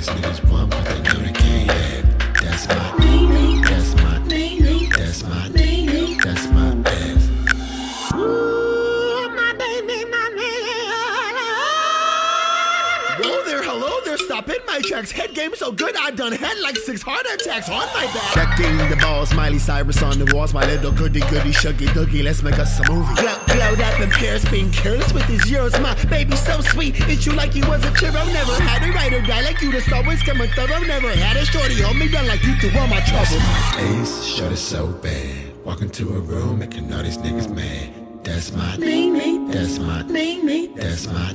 These 0.00 0.08
niggas 0.08 0.50
want, 0.50 0.70
but 0.70 0.82
they 0.86 0.98
know 1.02 1.20
they 1.20 1.30
can't 1.30 1.70
have. 1.70 2.42
That's 2.42 2.66
my 2.68 3.09
stop 14.80 14.92
my 14.92 14.96
tracks. 14.96 15.10
Head 15.10 15.34
game 15.34 15.54
so 15.54 15.72
good, 15.72 15.94
I 15.96 16.10
done 16.10 16.32
had 16.32 16.58
like 16.60 16.76
six 16.76 17.02
heart 17.02 17.26
attacks 17.34 17.68
on 17.68 17.86
my 17.94 18.06
back. 18.12 18.32
Checking 18.32 18.76
the 18.88 18.96
balls, 18.96 19.34
Miley 19.34 19.58
Cyrus 19.58 20.02
on 20.02 20.18
the 20.18 20.34
walls, 20.34 20.54
my 20.54 20.64
little 20.66 20.92
goody 20.92 21.20
goody 21.20 21.50
shuggy 21.50 21.88
doogie. 21.88 22.22
Let's 22.22 22.42
make 22.42 22.58
us 22.58 22.78
a 22.80 22.92
movie. 22.92 23.14
Glow, 23.14 23.38
glowed 23.46 23.80
up 23.80 24.00
in 24.00 24.10
Paris, 24.10 24.48
being 24.50 24.70
careless 24.70 25.12
with 25.12 25.24
his 25.24 25.42
euros. 25.42 25.80
My 25.82 25.94
baby 26.04 26.36
so 26.36 26.60
sweet, 26.60 26.96
hit 26.96 27.26
you 27.26 27.32
like 27.32 27.54
you 27.54 27.66
was 27.66 27.84
a 27.84 27.90
churro. 27.90 28.24
Never 28.32 28.54
had 28.62 28.82
a 28.88 28.92
ride 28.92 29.12
or 29.12 29.22
die 29.22 29.42
like 29.42 29.60
you, 29.60 29.72
just 29.72 29.92
always 29.92 30.22
come 30.22 30.38
coming 30.38 30.52
thorough. 30.52 30.80
Never 30.86 31.10
had 31.10 31.36
a 31.36 31.44
shorty 31.44 31.80
hold 31.80 31.96
me 31.96 32.08
down 32.08 32.26
like 32.26 32.42
you 32.44 32.54
through 32.56 32.78
all 32.78 32.86
my 32.86 33.00
troubles. 33.00 33.36
my 33.36 34.00
ace, 34.00 34.24
short 34.24 34.52
it 34.52 34.56
so 34.56 34.88
bad. 34.88 35.64
Walk 35.64 35.82
into 35.82 36.08
a 36.08 36.20
room, 36.20 36.60
making 36.60 36.92
all 36.92 37.02
these 37.02 37.18
niggas 37.18 37.54
mad. 37.54 37.99
That's 38.22 38.52
my 38.52 38.76
that's 38.76 39.78
my 39.78 40.02
that's 40.02 41.06
my 41.06 41.32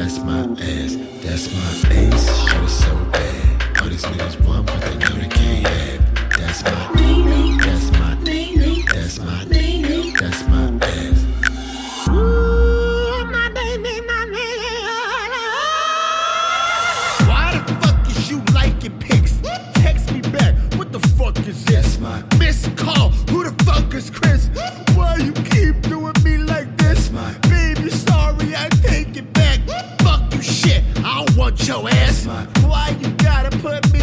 that's 0.00 0.18
my 0.24 0.40
ass. 0.60 0.96
That's 1.22 1.52
my 1.54 1.70
ace, 1.92 2.26
short 2.48 2.64
is 2.64 2.72
so 2.72 2.94
bad. 3.12 3.80
All 3.82 3.88
these 3.88 4.04
niggas 4.04 4.46
want, 4.46 4.66
but 4.66 4.80
they 4.80 4.96
know 4.96 5.10
they 5.10 5.28
can't 5.28 5.66
have. 5.66 6.00
That's 6.38 6.62
my 6.64 6.70
that's 7.64 7.90
my 7.92 8.14
that's 8.94 9.18
my 9.20 9.44
that's 10.18 10.42
my 10.48 10.64
ass. 10.82 11.18
Ooh, 12.08 13.24
my 13.30 13.48
baby, 13.50 14.00
my 14.06 14.24
baby. 14.32 14.74
Why 17.28 17.62
the 17.66 17.74
fuck 17.82 17.98
is 18.08 18.30
you 18.30 18.38
liking 18.54 18.98
pics? 18.98 19.38
Text 19.74 20.12
me 20.12 20.20
back. 20.20 20.54
What 20.74 20.92
the 20.92 21.00
fuck 21.00 21.38
is 21.46 21.64
this? 21.64 21.96
That's 21.96 21.98
my 21.98 22.22
Miss 22.38 22.68
call. 22.76 23.10
Who 23.30 23.44
the 23.44 23.64
fuck 23.64 23.92
is 23.94 24.10
Chris? 24.10 24.48
Why 24.94 25.16
you 25.16 25.32
I 31.60 31.64
don't 31.64 31.82
want 31.82 31.92
your 31.92 32.00
ass. 32.00 32.24
That's 32.24 32.26
my 32.26 32.68
Why 32.68 32.96
you 33.00 33.10
gotta 33.16 33.50
put 33.58 33.92
me 33.92 33.97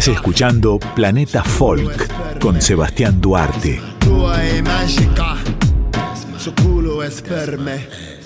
Estás 0.00 0.16
escuchando 0.16 0.78
Planeta 0.96 1.44
Folk 1.44 2.38
con 2.40 2.62
Sebastián 2.62 3.20
Duarte. 3.20 3.82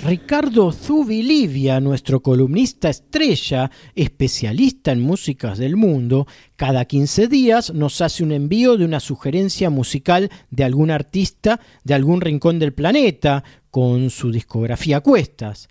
Ricardo 0.05 0.71
Zubilivia, 0.71 1.81
nuestro 1.81 2.23
columnista 2.23 2.91
estrella, 2.91 3.73
especialista 3.97 4.93
en 4.93 5.01
músicas 5.01 5.59
del 5.59 5.75
mundo, 5.75 6.29
cada 6.55 6.85
15 6.85 7.27
días 7.27 7.75
nos 7.75 8.01
hace 8.01 8.23
un 8.23 8.31
envío 8.31 8.77
de 8.77 8.85
una 8.85 9.01
sugerencia 9.01 9.69
musical 9.69 10.31
de 10.51 10.63
algún 10.63 10.93
artista 10.93 11.59
de 11.83 11.95
algún 11.95 12.21
rincón 12.21 12.61
del 12.61 12.73
planeta, 12.73 13.43
con 13.73 14.11
su 14.11 14.31
discografía 14.31 14.99
a 14.99 15.01
cuestas. 15.01 15.69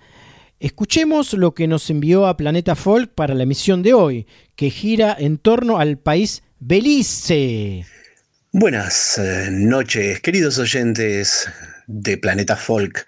Escuchemos 0.64 1.34
lo 1.34 1.54
que 1.54 1.68
nos 1.68 1.90
envió 1.90 2.26
a 2.26 2.38
Planeta 2.38 2.78
Folk 2.78 3.14
para 3.14 3.34
la 3.34 3.44
emisión 3.44 3.84
de 3.84 3.94
hoy, 3.94 4.28
que 4.56 4.70
gira 4.70 5.14
en 5.20 5.38
torno 5.38 5.78
al 5.78 5.98
país 5.98 6.42
Belice. 6.58 7.86
Buenas 8.54 9.18
eh, 9.18 9.50
noches, 9.52 10.22
queridos 10.22 10.60
oyentes 10.60 11.50
de 11.88 12.18
Planeta 12.18 12.56
Folk. 12.56 13.06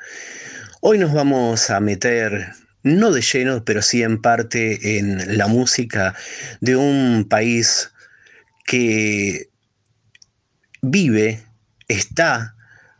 Hoy 0.81 0.97
nos 0.97 1.13
vamos 1.13 1.69
a 1.69 1.79
meter, 1.79 2.49
no 2.83 3.13
de 3.13 3.21
lleno, 3.21 3.63
pero 3.63 3.81
sí 3.81 4.03
en 4.03 4.21
parte 4.21 4.97
en 4.97 5.37
la 5.37 5.47
música 5.47 6.13
de 6.59 6.75
un 6.75 7.23
país 7.23 7.89
que 8.65 9.47
vive, 10.81 11.41
está, 11.87 12.54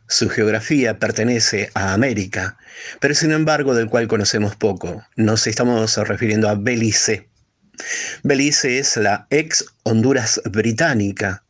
su 0.08 0.28
geografía 0.28 0.98
pertenece 0.98 1.70
a 1.74 1.92
América, 1.92 2.58
pero 3.00 3.14
sin 3.14 3.32
embargo 3.32 3.74
del 3.74 3.88
cual 3.88 4.08
conocemos 4.08 4.56
poco. 4.56 5.04
Nos 5.16 5.46
estamos 5.46 5.96
refiriendo 5.96 6.48
a 6.48 6.54
Belice. 6.54 7.28
Belice 8.22 8.78
es 8.78 8.96
la 8.96 9.26
ex 9.30 9.64
Honduras 9.82 10.40
británica, 10.44 11.44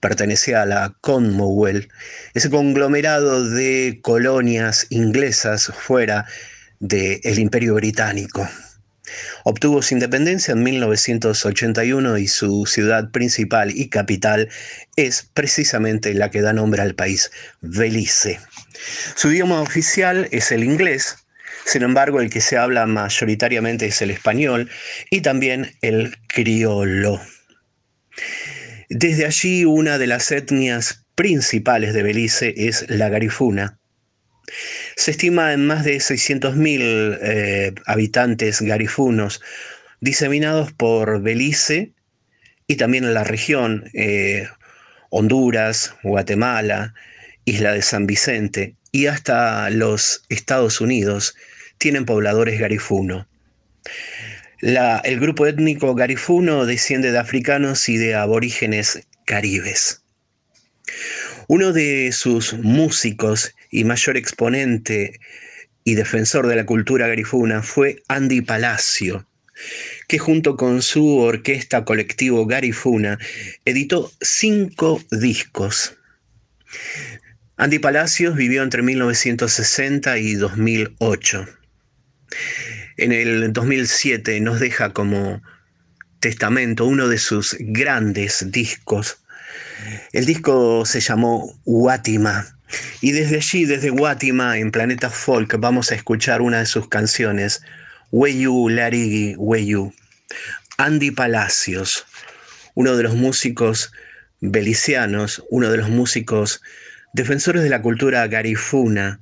pertenecía 0.00 0.62
a 0.62 0.66
la 0.66 0.96
Commonwealth, 1.00 1.88
ese 2.34 2.50
conglomerado 2.50 3.48
de 3.50 4.00
colonias 4.02 4.86
inglesas 4.90 5.72
fuera 5.74 6.26
del 6.80 7.38
Imperio 7.38 7.74
Británico. 7.74 8.48
Obtuvo 9.44 9.82
su 9.82 9.94
independencia 9.94 10.52
en 10.52 10.62
1981 10.62 12.18
y 12.18 12.26
su 12.26 12.66
ciudad 12.66 13.10
principal 13.10 13.70
y 13.70 13.88
capital 13.88 14.48
es 14.96 15.28
precisamente 15.34 16.14
la 16.14 16.30
que 16.30 16.40
da 16.40 16.52
nombre 16.52 16.82
al 16.82 16.94
país, 16.94 17.30
Belice. 17.60 18.40
Su 19.14 19.30
idioma 19.30 19.60
oficial 19.60 20.28
es 20.30 20.52
el 20.52 20.64
inglés, 20.64 21.16
sin 21.64 21.82
embargo 21.82 22.20
el 22.20 22.30
que 22.30 22.40
se 22.40 22.56
habla 22.56 22.86
mayoritariamente 22.86 23.86
es 23.86 24.00
el 24.02 24.10
español 24.10 24.70
y 25.10 25.20
también 25.20 25.76
el 25.82 26.16
criollo. 26.26 27.20
Desde 28.88 29.26
allí 29.26 29.64
una 29.64 29.98
de 29.98 30.06
las 30.06 30.30
etnias 30.30 31.04
principales 31.14 31.94
de 31.94 32.02
Belice 32.02 32.54
es 32.56 32.88
la 32.88 33.08
garifuna. 33.08 33.78
Se 34.96 35.10
estima 35.10 35.52
en 35.52 35.66
más 35.66 35.84
de 35.84 35.96
600.000 35.96 37.18
eh, 37.20 37.74
habitantes 37.86 38.60
garifunos 38.60 39.40
diseminados 40.00 40.72
por 40.72 41.20
Belice 41.22 41.92
y 42.66 42.76
también 42.76 43.04
en 43.04 43.14
la 43.14 43.24
región, 43.24 43.90
eh, 43.94 44.48
Honduras, 45.10 45.94
Guatemala, 46.02 46.94
Isla 47.44 47.72
de 47.72 47.82
San 47.82 48.06
Vicente 48.06 48.74
y 48.92 49.06
hasta 49.06 49.68
los 49.70 50.24
Estados 50.28 50.80
Unidos 50.80 51.34
tienen 51.78 52.04
pobladores 52.04 52.60
garifuno. 52.60 53.26
El 54.60 55.20
grupo 55.20 55.46
étnico 55.46 55.94
garifuno 55.94 56.64
desciende 56.64 57.12
de 57.12 57.18
africanos 57.18 57.88
y 57.88 57.98
de 57.98 58.14
aborígenes 58.14 59.06
caribes. 59.26 60.02
Uno 61.48 61.72
de 61.72 62.12
sus 62.12 62.54
músicos 62.54 63.54
y 63.74 63.82
mayor 63.82 64.16
exponente 64.16 65.18
y 65.82 65.96
defensor 65.96 66.46
de 66.46 66.54
la 66.54 66.64
cultura 66.64 67.08
garifuna 67.08 67.60
fue 67.60 68.04
Andy 68.06 68.40
Palacio, 68.40 69.26
que 70.06 70.20
junto 70.20 70.56
con 70.56 70.80
su 70.80 71.18
orquesta 71.18 71.84
colectivo 71.84 72.46
Garifuna 72.46 73.18
editó 73.64 74.12
cinco 74.20 75.02
discos. 75.10 75.96
Andy 77.56 77.80
Palacios 77.80 78.36
vivió 78.36 78.62
entre 78.62 78.82
1960 78.82 80.18
y 80.18 80.34
2008. 80.34 81.48
En 82.96 83.10
el 83.10 83.52
2007 83.52 84.40
nos 84.40 84.60
deja 84.60 84.92
como 84.92 85.42
testamento 86.20 86.86
uno 86.86 87.08
de 87.08 87.18
sus 87.18 87.56
grandes 87.58 88.52
discos. 88.52 89.18
El 90.12 90.26
disco 90.26 90.86
se 90.86 91.00
llamó 91.00 91.60
Guatima 91.64 92.54
y 93.00 93.12
desde 93.12 93.36
allí, 93.36 93.64
desde 93.64 93.90
Guatima, 93.90 94.58
en 94.58 94.70
Planeta 94.70 95.10
Folk, 95.10 95.56
vamos 95.58 95.92
a 95.92 95.94
escuchar 95.94 96.42
una 96.42 96.58
de 96.58 96.66
sus 96.66 96.88
canciones, 96.88 97.62
Weyu 98.10 98.68
Larigi 98.68 99.34
Weyu. 99.36 99.92
Andy 100.76 101.12
Palacios, 101.12 102.06
uno 102.74 102.96
de 102.96 103.04
los 103.04 103.14
músicos 103.14 103.92
belicianos, 104.40 105.44
uno 105.50 105.70
de 105.70 105.76
los 105.76 105.88
músicos 105.88 106.62
defensores 107.12 107.62
de 107.62 107.68
la 107.68 107.80
cultura 107.80 108.26
garifuna, 108.26 109.20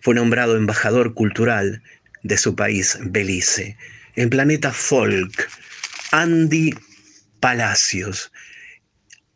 fue 0.00 0.14
nombrado 0.14 0.56
embajador 0.56 1.14
cultural 1.14 1.82
de 2.22 2.38
su 2.38 2.56
país, 2.56 2.98
Belice. 3.02 3.76
En 4.16 4.30
Planeta 4.30 4.72
Folk, 4.72 5.50
Andy 6.12 6.74
Palacios 7.40 8.32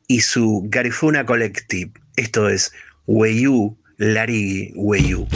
y 0.06 0.20
su 0.20 0.64
Garifuna 0.68 1.26
Collective. 1.26 1.92
Esto 2.16 2.48
es 2.48 2.72
Weyu 3.08 3.74
Larigi 3.98 4.72
Weyu. 4.76 5.26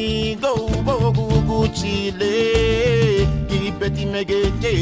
nigo 0.00 0.54
bogugutile 0.86 2.34
ibeti 3.60 4.04
megete 4.12 4.74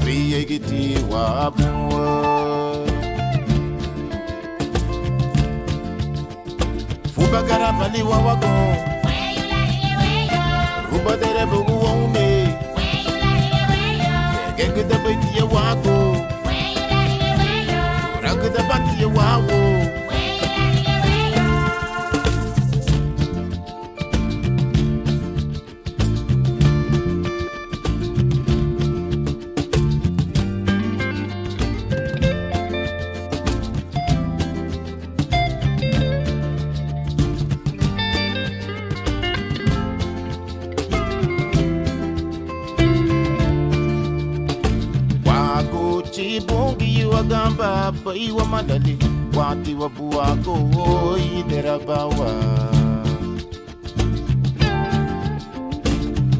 friegiti 0.00 0.82
wabwa 1.10 1.70
fubagara 7.14 7.72
bali 7.78 8.02
wawago 8.02 8.54
rubadere 10.92 11.46
bugu 11.50 11.74
waume 11.84 12.28
gegede 14.56 14.96
betiye 15.04 15.42
wako 15.54 15.96
rangede 18.22 18.62
wa 18.68 19.06
wawo 19.16 19.83
wa 48.30 48.44
malali 48.44 48.98
wati 49.36 49.74
wa 49.74 49.88
buako 49.88 50.58
idera 51.38 51.78
bawa. 51.78 52.32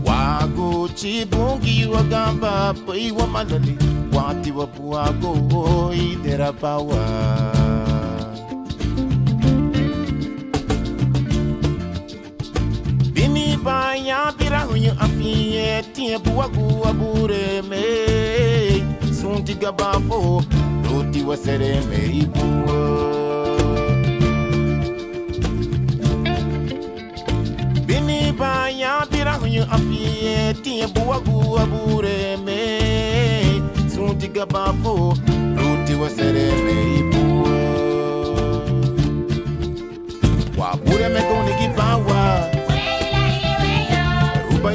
Wago 0.06 0.88
chibungi 0.94 1.86
wa 1.86 2.02
gamba 2.02 2.74
pai 2.86 3.10
wa 3.10 3.26
malali 3.26 3.76
wati 4.12 4.50
wa 4.52 4.66
buako 4.66 5.90
idera 5.94 6.52
bawa. 6.52 7.04
Bini 13.14 13.56
banya 13.64 14.32
bira 14.38 14.60
hunyu 14.60 14.92
afiye 15.00 15.82
tie 15.94 16.18
buagu 16.18 16.84
abure 16.88 17.62
me 17.68 17.84
Sunti 19.20 19.54
gabafo 19.54 20.42
iwe 21.24 21.36
sere 21.36 21.70
Bini 27.86 28.32
banya 28.38 29.06
bira 29.10 29.34
afiye 29.76 30.54
tiye 30.62 30.86
buwa 30.86 31.20
bure 31.66 32.36
me. 32.44 32.60
Sunti 33.94 34.28
gabafo 34.28 35.16
ruti 35.56 35.94
wa 35.94 36.08
sere 36.10 36.52
Wa 40.58 40.76
bure 40.84 41.08
me 41.08 41.20
koni 41.28 41.52
gibawa 41.60 42.50
Ruba 44.50 44.70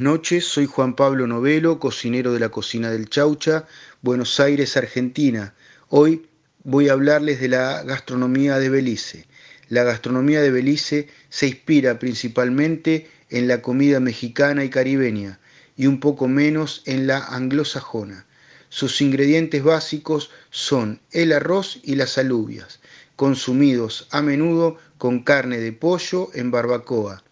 buenas 0.00 0.14
noches. 0.14 0.46
Soy 0.46 0.64
Juan 0.64 0.96
Pablo 0.96 1.26
Novelo, 1.26 1.78
cocinero 1.78 2.32
de 2.32 2.40
la 2.40 2.48
cocina 2.48 2.90
del 2.90 3.10
Chaucha, 3.10 3.66
Buenos 4.00 4.40
Aires, 4.40 4.78
Argentina. 4.78 5.52
Hoy 5.90 6.26
voy 6.64 6.88
a 6.88 6.92
hablarles 6.92 7.38
de 7.38 7.48
la 7.48 7.82
gastronomía 7.82 8.58
de 8.58 8.70
Belice. 8.70 9.26
La 9.68 9.84
gastronomía 9.84 10.40
de 10.40 10.50
Belice 10.50 11.08
se 11.28 11.48
inspira 11.48 11.98
principalmente 11.98 13.10
en 13.28 13.46
la 13.46 13.60
comida 13.60 14.00
mexicana 14.00 14.64
y 14.64 14.70
caribeña 14.70 15.38
y 15.76 15.86
un 15.86 16.00
poco 16.00 16.28
menos 16.28 16.82
en 16.86 17.06
la 17.06 17.18
anglosajona. 17.18 18.24
Sus 18.70 19.02
ingredientes 19.02 19.62
básicos 19.62 20.30
son 20.48 21.02
el 21.12 21.30
arroz 21.30 21.78
y 21.82 21.96
las 21.96 22.16
alubias, 22.16 22.80
consumidos 23.16 24.08
a 24.12 24.22
menudo 24.22 24.78
con 24.96 25.22
carne 25.24 25.58
de 25.58 25.72
pollo 25.72 26.30
en 26.32 26.50
barbacoa, 26.50 27.22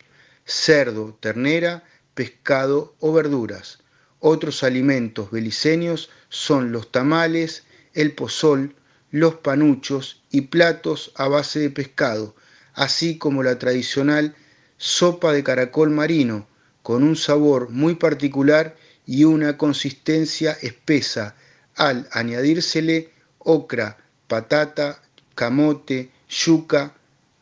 cerdo, 0.45 1.17
ternera, 1.19 1.88
pescado 2.19 2.97
o 2.99 3.13
verduras. 3.13 3.79
Otros 4.19 4.65
alimentos 4.65 5.31
beliceños 5.31 6.11
son 6.29 6.73
los 6.73 6.91
tamales, 6.91 7.63
el 7.95 8.13
pozol, 8.13 8.75
los 9.13 9.37
panuchos 9.37 10.21
y 10.33 10.41
platos 10.41 11.13
a 11.15 11.29
base 11.29 11.61
de 11.61 11.71
pescado, 11.71 12.35
así 12.75 13.19
como 13.19 13.45
la 13.45 13.57
tradicional 13.61 14.35
sopa 14.79 15.33
de 15.33 15.45
caracol 15.45 15.91
marino, 15.91 16.49
con 16.83 17.05
un 17.05 17.15
sabor 17.15 17.71
muy 17.71 17.95
particular 17.95 18.77
y 19.07 19.23
una 19.23 19.57
consistencia 19.57 20.59
espesa, 20.61 21.37
al 21.77 22.09
añadírsele 22.11 23.13
ocra, 23.39 23.97
patata, 24.27 25.01
camote, 25.37 26.11
yuca, 26.29 26.97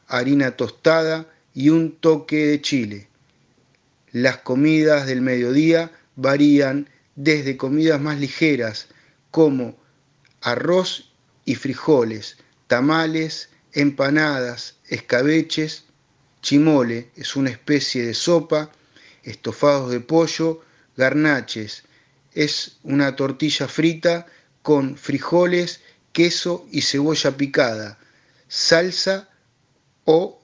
harina 0.07 0.51
tostada 0.51 1.27
y 1.55 1.71
un 1.71 1.97
toque 1.97 2.47
de 2.47 2.61
chile. 2.61 3.09
Las 4.13 4.39
comidas 4.39 5.07
del 5.07 5.21
mediodía 5.21 5.91
varían 6.15 6.89
desde 7.17 7.57
comidas 7.57 8.01
más 8.01 8.21
ligeras 8.21 8.87
como 9.33 9.77
arroz 10.41 11.13
y 11.45 11.57
frijoles, 11.57 12.37
tamales, 12.69 13.51
empanadas, 13.73 14.77
escabeches, 14.89 15.85
chimole 16.41 17.11
es 17.17 17.35
una 17.35 17.51
especie 17.51 18.07
de 18.07 18.15
sopa, 18.15 18.71
estofados 19.25 19.91
de 19.91 20.01
pollo, 20.01 20.63
garnaches. 20.97 21.83
Es 22.33 22.79
una 22.85 23.17
tortilla 23.17 23.67
frita 23.67 24.27
con 24.63 24.97
frijoles, 24.97 25.81
queso 26.13 26.67
y 26.71 26.83
cebolla 26.83 27.37
picada, 27.37 27.99
salsa 28.47 29.29
o 30.05 30.41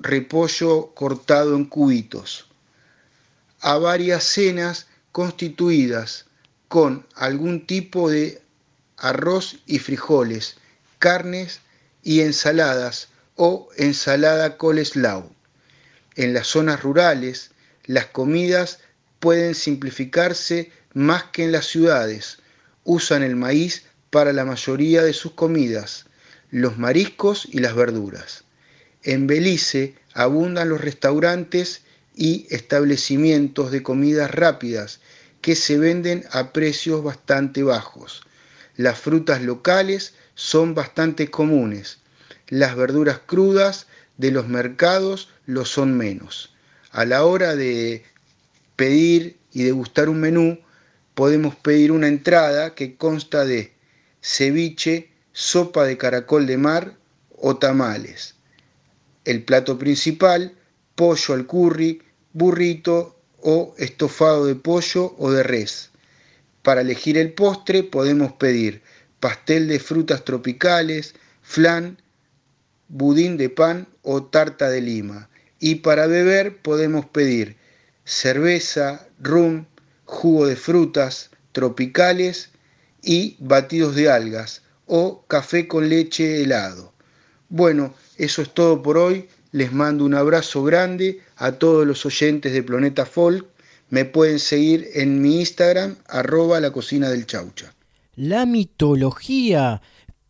repollo 0.00 0.92
cortado 0.94 1.54
en 1.54 1.64
cubitos 1.66 2.47
a 3.60 3.78
varias 3.78 4.24
cenas 4.24 4.86
constituidas 5.12 6.26
con 6.68 7.06
algún 7.14 7.66
tipo 7.66 8.10
de 8.10 8.42
arroz 8.96 9.58
y 9.66 9.78
frijoles, 9.78 10.56
carnes 10.98 11.60
y 12.02 12.20
ensaladas 12.20 13.08
o 13.36 13.68
ensalada 13.76 14.56
coleslaw. 14.56 15.30
En 16.16 16.34
las 16.34 16.48
zonas 16.48 16.82
rurales, 16.82 17.52
las 17.84 18.06
comidas 18.06 18.80
pueden 19.20 19.54
simplificarse 19.54 20.72
más 20.94 21.24
que 21.24 21.44
en 21.44 21.52
las 21.52 21.66
ciudades. 21.66 22.38
Usan 22.84 23.22
el 23.22 23.36
maíz 23.36 23.84
para 24.10 24.32
la 24.32 24.44
mayoría 24.44 25.02
de 25.02 25.12
sus 25.12 25.32
comidas, 25.32 26.06
los 26.50 26.78
mariscos 26.78 27.46
y 27.50 27.58
las 27.58 27.74
verduras. 27.74 28.44
En 29.02 29.26
Belice 29.26 29.94
abundan 30.12 30.68
los 30.68 30.80
restaurantes 30.80 31.82
y 32.18 32.48
establecimientos 32.50 33.70
de 33.70 33.84
comidas 33.84 34.32
rápidas 34.32 34.98
que 35.40 35.54
se 35.54 35.78
venden 35.78 36.24
a 36.32 36.52
precios 36.52 37.04
bastante 37.04 37.62
bajos. 37.62 38.22
Las 38.76 38.98
frutas 38.98 39.40
locales 39.40 40.14
son 40.34 40.74
bastante 40.74 41.30
comunes. 41.30 41.98
Las 42.48 42.74
verduras 42.74 43.20
crudas 43.24 43.86
de 44.16 44.32
los 44.32 44.48
mercados 44.48 45.28
lo 45.46 45.64
son 45.64 45.96
menos. 45.96 46.52
A 46.90 47.04
la 47.04 47.24
hora 47.24 47.54
de 47.54 48.02
pedir 48.74 49.38
y 49.52 49.62
degustar 49.62 50.08
un 50.08 50.18
menú, 50.18 50.58
podemos 51.14 51.54
pedir 51.54 51.92
una 51.92 52.08
entrada 52.08 52.74
que 52.74 52.96
consta 52.96 53.44
de 53.44 53.72
ceviche, 54.20 55.12
sopa 55.32 55.84
de 55.84 55.96
caracol 55.96 56.48
de 56.48 56.56
mar 56.56 56.96
o 57.36 57.58
tamales. 57.58 58.34
El 59.24 59.44
plato 59.44 59.78
principal, 59.78 60.56
pollo 60.96 61.34
al 61.34 61.46
curry, 61.46 62.02
burrito 62.38 63.16
o 63.40 63.74
estofado 63.78 64.46
de 64.46 64.54
pollo 64.54 65.14
o 65.18 65.30
de 65.30 65.42
res. 65.42 65.90
Para 66.62 66.80
elegir 66.80 67.18
el 67.18 67.32
postre 67.32 67.82
podemos 67.82 68.32
pedir 68.32 68.82
pastel 69.20 69.68
de 69.68 69.80
frutas 69.80 70.24
tropicales, 70.24 71.14
flan, 71.42 72.00
budín 72.88 73.36
de 73.36 73.50
pan 73.50 73.88
o 74.02 74.22
tarta 74.22 74.70
de 74.70 74.80
lima. 74.80 75.28
Y 75.60 75.76
para 75.76 76.06
beber 76.06 76.58
podemos 76.62 77.06
pedir 77.06 77.56
cerveza, 78.04 79.08
rum, 79.20 79.66
jugo 80.04 80.46
de 80.46 80.56
frutas 80.56 81.30
tropicales 81.52 82.50
y 83.02 83.36
batidos 83.40 83.94
de 83.94 84.10
algas 84.10 84.62
o 84.86 85.24
café 85.26 85.68
con 85.68 85.88
leche 85.88 86.42
helado. 86.42 86.92
Bueno, 87.48 87.94
eso 88.16 88.42
es 88.42 88.52
todo 88.54 88.82
por 88.82 88.98
hoy. 88.98 89.28
Les 89.50 89.72
mando 89.72 90.04
un 90.04 90.14
abrazo 90.14 90.62
grande 90.62 91.20
a 91.36 91.52
todos 91.52 91.86
los 91.86 92.04
oyentes 92.04 92.52
de 92.52 92.62
Planeta 92.62 93.06
Folk. 93.06 93.46
Me 93.90 94.04
pueden 94.04 94.38
seguir 94.38 94.88
en 94.94 95.22
mi 95.22 95.40
Instagram, 95.40 95.96
arroba 96.06 96.60
la 96.60 96.70
cocina 96.70 97.08
del 97.08 97.26
chaucha. 97.26 97.72
La 98.16 98.44
mitología 98.44 99.80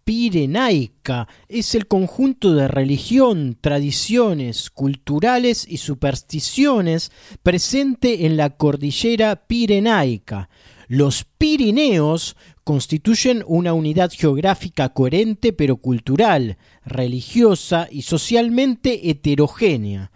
pirenaica 0.04 1.28
es 1.48 1.74
el 1.74 1.86
conjunto 1.86 2.54
de 2.54 2.68
religión, 2.68 3.58
tradiciones 3.60 4.70
culturales 4.70 5.66
y 5.68 5.78
supersticiones 5.78 7.10
presente 7.42 8.24
en 8.24 8.36
la 8.36 8.50
cordillera 8.50 9.36
pirenaica. 9.46 10.48
Los 10.86 11.24
Pirineos 11.24 12.36
constituyen 12.68 13.44
una 13.46 13.72
unidad 13.72 14.10
geográfica 14.14 14.90
coherente 14.90 15.54
pero 15.54 15.78
cultural, 15.78 16.58
religiosa 16.84 17.88
y 17.90 18.02
socialmente 18.02 19.08
heterogénea 19.08 20.12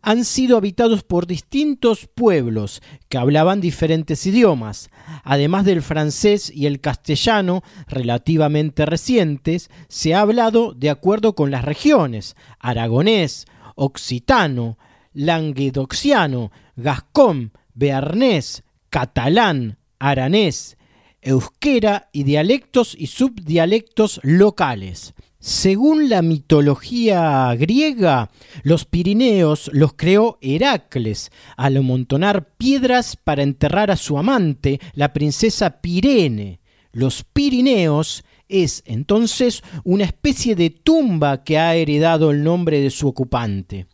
han 0.00 0.24
sido 0.24 0.56
habitados 0.56 1.02
por 1.02 1.26
distintos 1.26 2.06
pueblos 2.06 2.82
que 3.08 3.18
hablaban 3.18 3.60
diferentes 3.60 4.24
idiomas. 4.26 4.90
Además 5.24 5.64
del 5.64 5.82
francés 5.82 6.52
y 6.54 6.66
el 6.66 6.80
castellano, 6.80 7.64
relativamente 7.88 8.86
recientes, 8.86 9.68
se 9.88 10.14
ha 10.14 10.20
hablado 10.20 10.74
de 10.74 10.90
acuerdo 10.90 11.34
con 11.34 11.50
las 11.50 11.64
regiones, 11.64 12.36
aragonés, 12.60 13.46
occitano, 13.74 14.78
languedociano, 15.14 16.52
gascón, 16.76 17.50
bearnés, 17.74 18.62
catalán, 18.88 19.78
aranés, 19.98 20.77
euskera 21.22 22.08
y 22.12 22.22
dialectos 22.22 22.94
y 22.98 23.08
subdialectos 23.08 24.20
locales. 24.22 25.14
Según 25.40 26.08
la 26.08 26.20
mitología 26.20 27.54
griega, 27.54 28.30
los 28.64 28.84
Pirineos 28.84 29.70
los 29.72 29.92
creó 29.94 30.36
Heracles 30.40 31.30
al 31.56 31.76
amontonar 31.76 32.56
piedras 32.56 33.16
para 33.16 33.44
enterrar 33.44 33.90
a 33.92 33.96
su 33.96 34.18
amante, 34.18 34.80
la 34.94 35.12
princesa 35.12 35.80
Pirene. 35.80 36.60
Los 36.90 37.22
Pirineos 37.22 38.24
es 38.48 38.82
entonces 38.86 39.62
una 39.84 40.04
especie 40.04 40.56
de 40.56 40.70
tumba 40.70 41.44
que 41.44 41.58
ha 41.58 41.74
heredado 41.76 42.32
el 42.32 42.42
nombre 42.42 42.80
de 42.80 42.90
su 42.90 43.06
ocupante. 43.06 43.86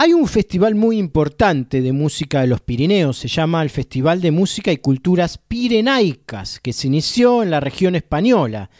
Hay 0.00 0.12
un 0.12 0.28
festival 0.28 0.76
muy 0.76 0.96
importante 0.96 1.82
de 1.82 1.90
música 1.90 2.42
de 2.42 2.46
los 2.46 2.60
Pirineos, 2.60 3.18
se 3.18 3.26
llama 3.26 3.64
el 3.64 3.68
Festival 3.68 4.20
de 4.20 4.30
Música 4.30 4.70
y 4.70 4.76
Culturas 4.76 5.38
Pirenaicas, 5.38 6.60
que 6.60 6.72
se 6.72 6.86
inició 6.86 7.42
en 7.42 7.50
la 7.50 7.58
región 7.58 7.96
española. 7.96 8.70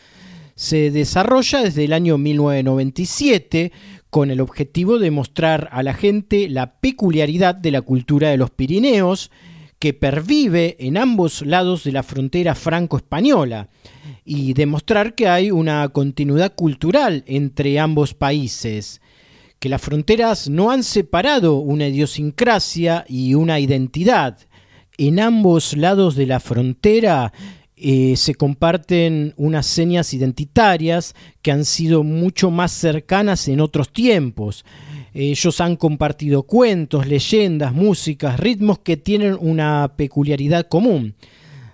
Se 0.54 0.92
desarrolla 0.92 1.64
desde 1.64 1.86
el 1.86 1.92
año 1.92 2.18
1997 2.18 3.72
con 4.10 4.30
el 4.30 4.40
objetivo 4.40 5.00
de 5.00 5.10
mostrar 5.10 5.68
a 5.72 5.82
la 5.82 5.92
gente 5.92 6.48
la 6.48 6.78
peculiaridad 6.78 7.56
de 7.56 7.72
la 7.72 7.82
cultura 7.82 8.28
de 8.28 8.36
los 8.36 8.50
Pirineos, 8.50 9.32
que 9.80 9.94
pervive 9.94 10.76
en 10.78 10.96
ambos 10.96 11.44
lados 11.44 11.82
de 11.82 11.90
la 11.90 12.04
frontera 12.04 12.54
franco-española, 12.54 13.70
y 14.24 14.52
demostrar 14.52 15.16
que 15.16 15.26
hay 15.26 15.50
una 15.50 15.88
continuidad 15.88 16.54
cultural 16.54 17.24
entre 17.26 17.80
ambos 17.80 18.14
países, 18.14 19.00
que 19.58 19.68
las 19.68 19.82
fronteras 19.82 20.48
no 20.48 20.70
han 20.70 20.84
separado 20.84 21.56
una 21.56 21.88
idiosincrasia 21.88 23.04
y 23.08 23.34
una 23.34 23.58
identidad. 23.60 24.38
En 24.96 25.20
ambos 25.20 25.76
lados 25.76 26.14
de 26.14 26.26
la 26.26 26.40
frontera 26.40 27.32
eh, 27.76 28.16
se 28.16 28.34
comparten 28.34 29.34
unas 29.36 29.66
señas 29.66 30.12
identitarias 30.12 31.14
que 31.42 31.52
han 31.52 31.64
sido 31.64 32.02
mucho 32.02 32.50
más 32.50 32.72
cercanas 32.72 33.46
en 33.48 33.60
otros 33.60 33.92
tiempos. 33.92 34.64
Ellos 35.14 35.60
han 35.60 35.76
compartido 35.76 36.42
cuentos, 36.44 37.06
leyendas, 37.06 37.72
músicas, 37.72 38.38
ritmos 38.38 38.80
que 38.80 38.96
tienen 38.96 39.36
una 39.40 39.94
peculiaridad 39.96 40.66
común. 40.66 41.14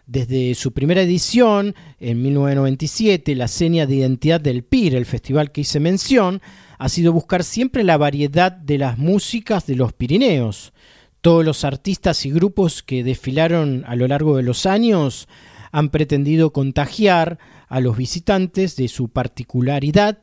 Desde 0.07 0.55
su 0.55 0.73
primera 0.73 1.01
edición, 1.01 1.75
en 1.99 2.21
1997, 2.23 3.35
la 3.35 3.49
seña 3.49 3.87
de 3.87 3.97
identidad 3.97 4.41
del 4.41 4.63
PIR, 4.63 4.97
el 4.97 5.07
festival 5.07 5.51
que 5.51 5.63
hice 5.63 5.81
mención, 5.81 6.43
ha 6.85 6.91
sido 6.91 7.15
buscar 7.15 7.45
siempre 7.45 7.83
la 7.83 7.97
variedad 7.97 8.53
de 8.53 8.77
las 8.77 8.99
músicas 8.99 9.67
de 9.67 9.75
los 9.75 9.95
Pirineos. 9.95 10.75
Todos 11.23 11.43
los 11.43 11.65
artistas 11.65 12.27
y 12.27 12.31
grupos 12.31 12.83
que 12.83 13.03
desfilaron 13.03 13.85
a 13.87 13.97
lo 13.97 14.07
largo 14.07 14.37
de 14.37 14.43
los 14.43 14.67
años 14.67 15.27
han 15.73 15.89
pretendido 15.89 16.53
contagiar 16.53 17.39
a 17.69 17.81
los 17.81 17.97
visitantes 17.97 18.77
de 18.77 18.89
su 18.89 19.09
particularidad 19.09 20.19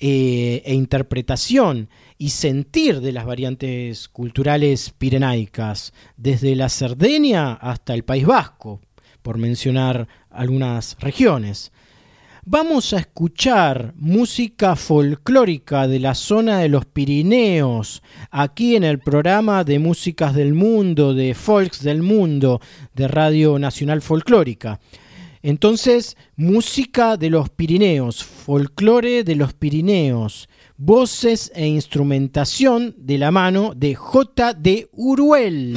eh, 0.00 0.62
e 0.64 0.72
interpretación 0.72 1.90
y 2.16 2.30
sentir 2.30 3.02
de 3.02 3.12
las 3.12 3.26
variantes 3.26 4.08
culturales 4.08 4.94
pirenaicas, 4.96 5.92
desde 6.16 6.56
la 6.56 6.70
Cerdeña 6.70 7.52
hasta 7.52 7.92
el 7.92 8.04
País 8.04 8.24
Vasco, 8.24 8.80
por 9.20 9.36
mencionar 9.36 10.08
algunas 10.30 10.96
regiones. 11.00 11.70
Vamos 12.50 12.94
a 12.94 13.00
escuchar 13.00 13.92
música 13.98 14.74
folclórica 14.74 15.86
de 15.86 16.00
la 16.00 16.14
zona 16.14 16.60
de 16.60 16.70
los 16.70 16.86
Pirineos, 16.86 18.02
aquí 18.30 18.74
en 18.74 18.84
el 18.84 19.00
programa 19.00 19.64
de 19.64 19.78
Músicas 19.78 20.34
del 20.34 20.54
Mundo, 20.54 21.12
de 21.12 21.34
Folks 21.34 21.82
del 21.82 22.02
Mundo, 22.02 22.62
de 22.94 23.06
Radio 23.06 23.58
Nacional 23.58 24.00
Folclórica. 24.00 24.80
Entonces, 25.42 26.16
música 26.36 27.18
de 27.18 27.28
los 27.28 27.50
Pirineos, 27.50 28.24
folclore 28.24 29.24
de 29.24 29.36
los 29.36 29.52
Pirineos, 29.52 30.48
voces 30.78 31.52
e 31.54 31.66
instrumentación 31.66 32.94
de 32.96 33.18
la 33.18 33.30
mano 33.30 33.74
de 33.76 33.94
J. 33.94 34.54
de 34.54 34.88
Uruel. 34.92 35.76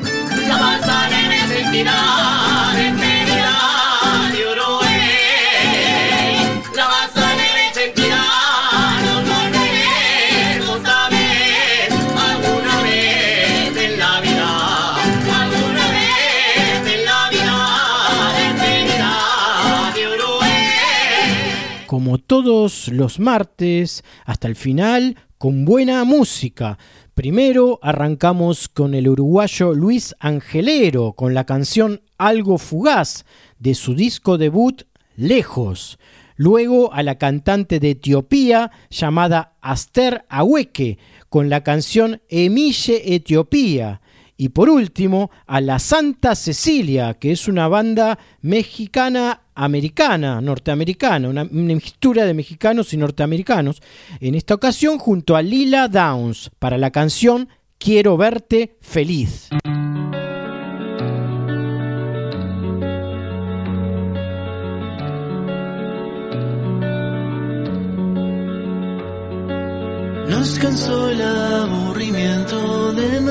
Todos 22.31 22.87
los 22.87 23.19
martes, 23.19 24.05
hasta 24.23 24.47
el 24.47 24.55
final, 24.55 25.17
con 25.37 25.65
buena 25.65 26.05
música. 26.05 26.77
Primero 27.13 27.77
arrancamos 27.81 28.69
con 28.69 28.93
el 28.93 29.09
uruguayo 29.09 29.73
Luis 29.73 30.15
Angelero, 30.17 31.11
con 31.11 31.33
la 31.33 31.45
canción 31.45 32.03
Algo 32.17 32.57
Fugaz, 32.57 33.25
de 33.59 33.75
su 33.75 33.95
disco 33.95 34.37
debut 34.37 34.83
Lejos. 35.17 35.99
Luego 36.37 36.93
a 36.93 37.03
la 37.03 37.17
cantante 37.17 37.81
de 37.81 37.89
Etiopía 37.89 38.71
llamada 38.89 39.57
Aster 39.59 40.23
Aweke, 40.29 40.99
con 41.27 41.49
la 41.49 41.65
canción 41.65 42.21
Emille 42.29 43.13
Etiopía. 43.13 43.99
Y 44.37 44.49
por 44.49 44.69
último, 44.69 45.29
a 45.45 45.61
la 45.61 45.79
Santa 45.79 46.35
Cecilia, 46.35 47.13
que 47.15 47.31
es 47.31 47.47
una 47.47 47.67
banda 47.67 48.17
mexicana 48.41 49.41
americana, 49.53 50.41
norteamericana, 50.41 51.29
una, 51.29 51.43
mixtura 51.45 52.25
de 52.25 52.33
mexicanos 52.33 52.93
y 52.93 52.97
norteamericanos, 52.97 53.81
en 54.19 54.35
esta 54.35 54.55
ocasión 54.55 54.97
junto 54.97 55.35
a 55.35 55.41
Lila 55.41 55.87
Downs 55.87 56.49
para 56.59 56.77
la 56.77 56.91
canción 56.91 57.49
Quiero 57.77 58.15
verte 58.15 58.77
feliz. 58.79 59.49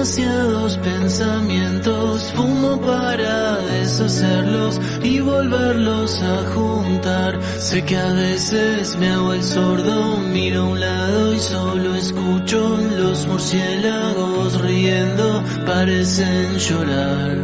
Demasiados 0.01 0.79
pensamientos, 0.79 2.33
fumo 2.35 2.81
para 2.81 3.59
deshacerlos 3.59 4.81
y 5.03 5.21
volverlos 5.21 6.23
a 6.23 6.37
juntar. 6.55 7.39
Sé 7.59 7.85
que 7.85 7.99
a 7.99 8.11
veces 8.15 8.97
me 8.97 9.11
hago 9.11 9.35
el 9.35 9.43
sordo, 9.43 10.17
miro 10.33 10.63
a 10.63 10.69
un 10.69 10.81
lado 10.81 11.35
y 11.35 11.39
solo 11.39 11.95
escucho 11.97 12.79
los 12.97 13.27
murciélagos 13.27 14.63
riendo, 14.63 15.45
parecen 15.67 16.57
llorar. 16.57 17.37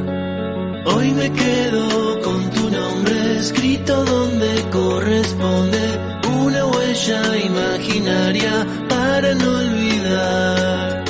Hoy 0.87 1.13
me 1.13 1.31
quedo 1.33 2.21
con 2.23 2.51
tu 2.53 2.71
nombre 2.71 3.37
escrito 3.37 4.03
donde 4.03 4.65
corresponde 4.71 6.01
una 6.43 6.65
huella 6.65 7.37
imaginaria 7.37 8.67
para 8.89 9.35
no 9.35 9.59
olvidar. 9.59 11.06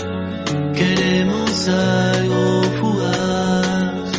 Algo 1.69 2.62
fugaz. 2.81 4.11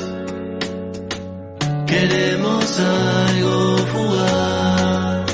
Queremos 1.86 2.80
algo 2.80 3.78
fugaz. 3.93 5.32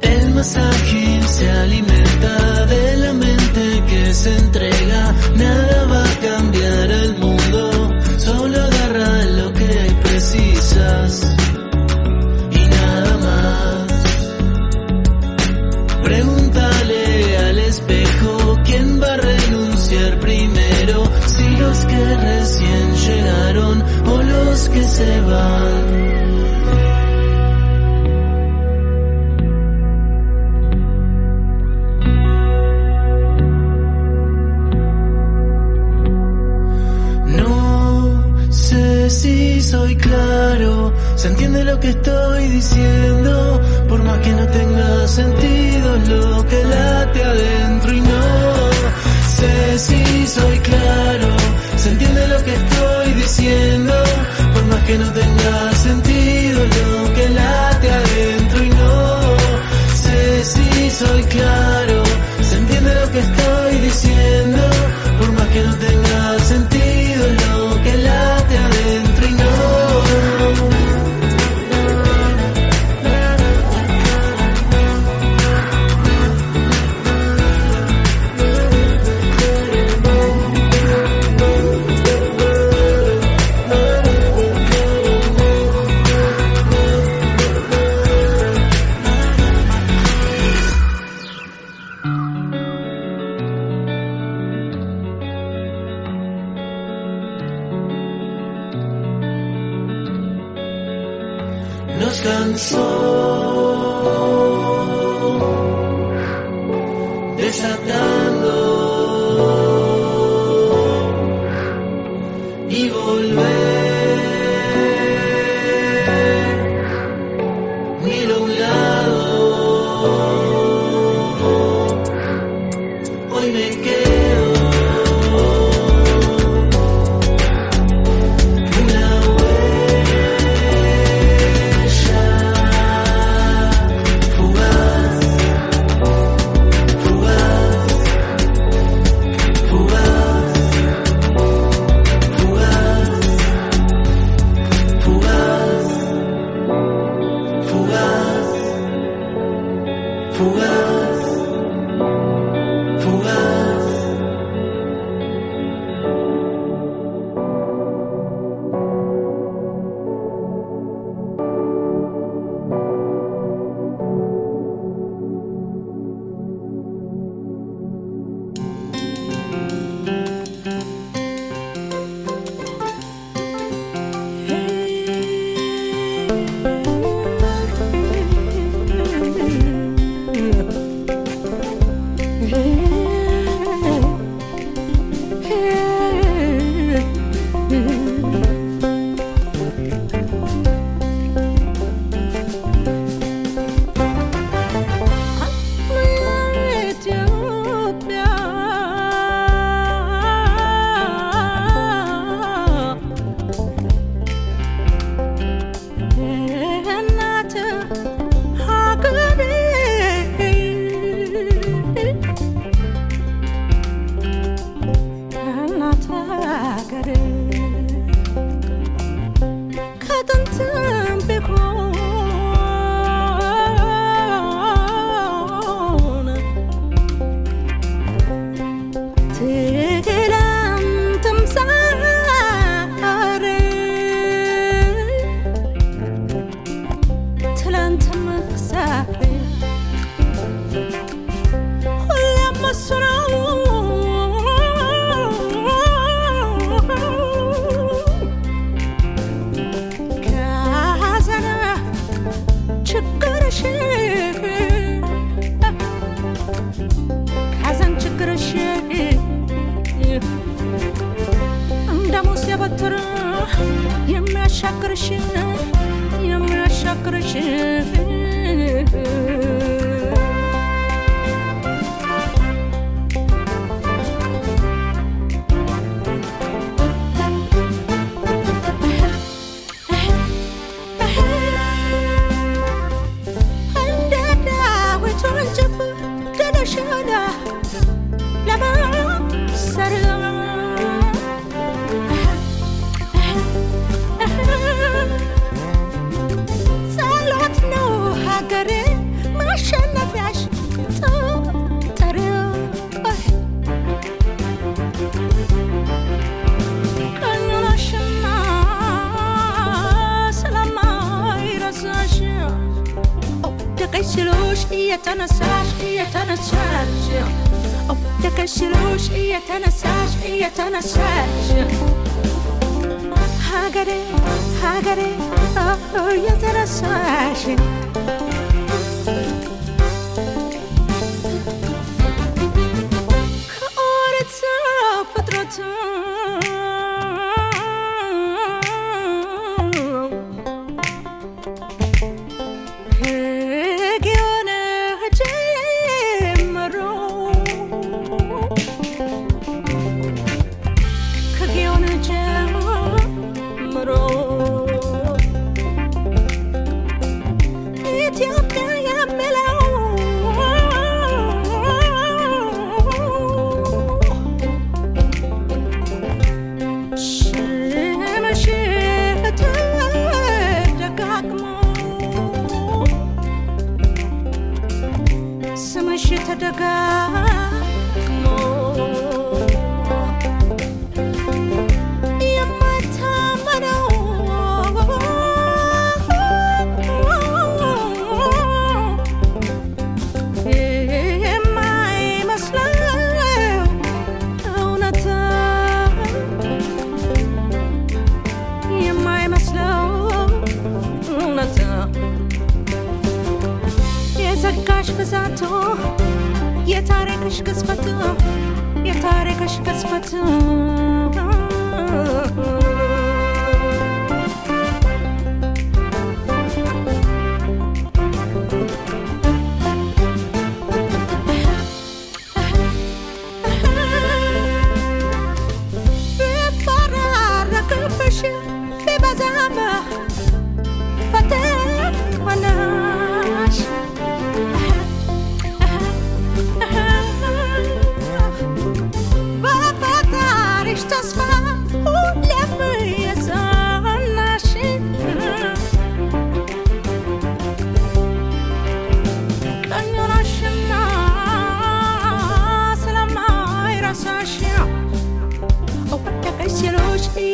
El 0.00 0.34
más 0.34 0.56
ágil 0.56 1.22
se 1.28 1.50
alimenta 1.50 2.66
de 2.66 2.96
la 2.96 3.12
mente 3.12 3.84
que 3.88 4.12
se 4.12 4.36
entrega. 4.36 5.14
Nada 5.36 5.77
se 24.98 25.20
van. 25.20 25.86
No 37.40 38.50
sé 38.50 39.10
si 39.10 39.60
soy 39.60 39.94
claro, 39.96 40.92
se 41.14 41.28
entiende 41.28 41.64
lo 41.64 41.78
que 41.78 41.90
estoy 41.90 42.48
diciendo, 42.48 43.60
por 43.88 44.02
más 44.02 44.18
que 44.18 44.32
no 44.32 44.46
tenga 44.48 45.06
sentido 45.06 45.88
lo 46.12 46.46
que 46.50 46.64
late 46.64 47.20
adentro 47.22 47.92
y 47.92 48.00
no 48.00 48.22
sé 49.36 49.78
si 49.78 50.26
soy 50.26 50.58
claro 50.58 51.38
se 51.78 51.90
entiende 51.90 52.26
lo 52.26 52.42
que 52.42 52.54
estoy 52.54 53.12
diciendo, 53.14 53.94
que 54.88 54.96
no 54.96 55.12
tenga 55.12 55.72
sentido 55.74 56.60
lo 56.64 57.14
que 57.14 57.28
late 57.28 57.90
adentro 57.90 58.64
y 58.64 58.68
no 58.70 59.20
sé 59.94 60.44
si 60.44 60.90
soy 60.90 61.22
claro. 61.24 62.02
Se 62.40 62.56
entiende 62.56 62.94
lo 62.94 63.10
que 63.12 63.18
estoy 63.18 63.76
diciendo, 63.88 64.62
por 65.18 65.32
más 65.32 65.48
que 65.48 65.62
no 65.62 65.74
tenga 65.76 65.97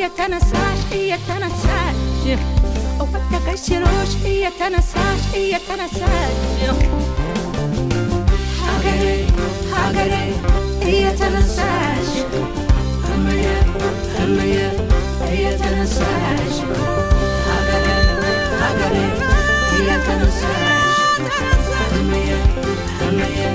يتنساش 0.04 0.78
يتنساش 0.92 2.38
أو 3.00 3.06
ما 3.06 3.20
تكسروش 3.32 4.14
يتنساش 4.24 5.34
يتنساش 5.34 6.34
حقري 8.60 9.26
حقري 9.72 10.32
يتنساش 10.82 12.10
همية 13.08 13.62
همية 14.18 14.72
يتنساش 15.30 16.56
حقري 17.46 17.96
حقري 18.60 19.08
يتنساش 19.80 20.94
همية 21.92 22.38
همية 23.00 23.54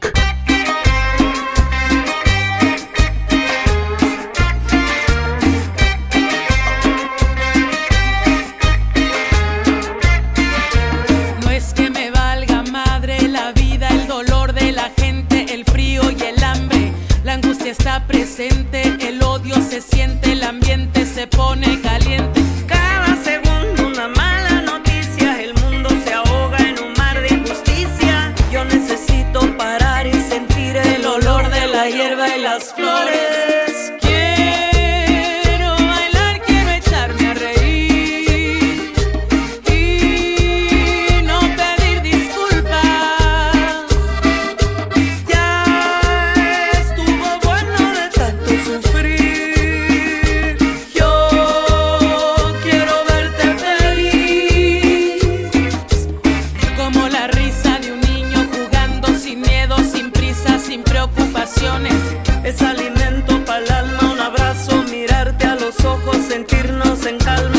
sentirnos 66.31 67.05
en 67.05 67.17
calma. 67.17 67.50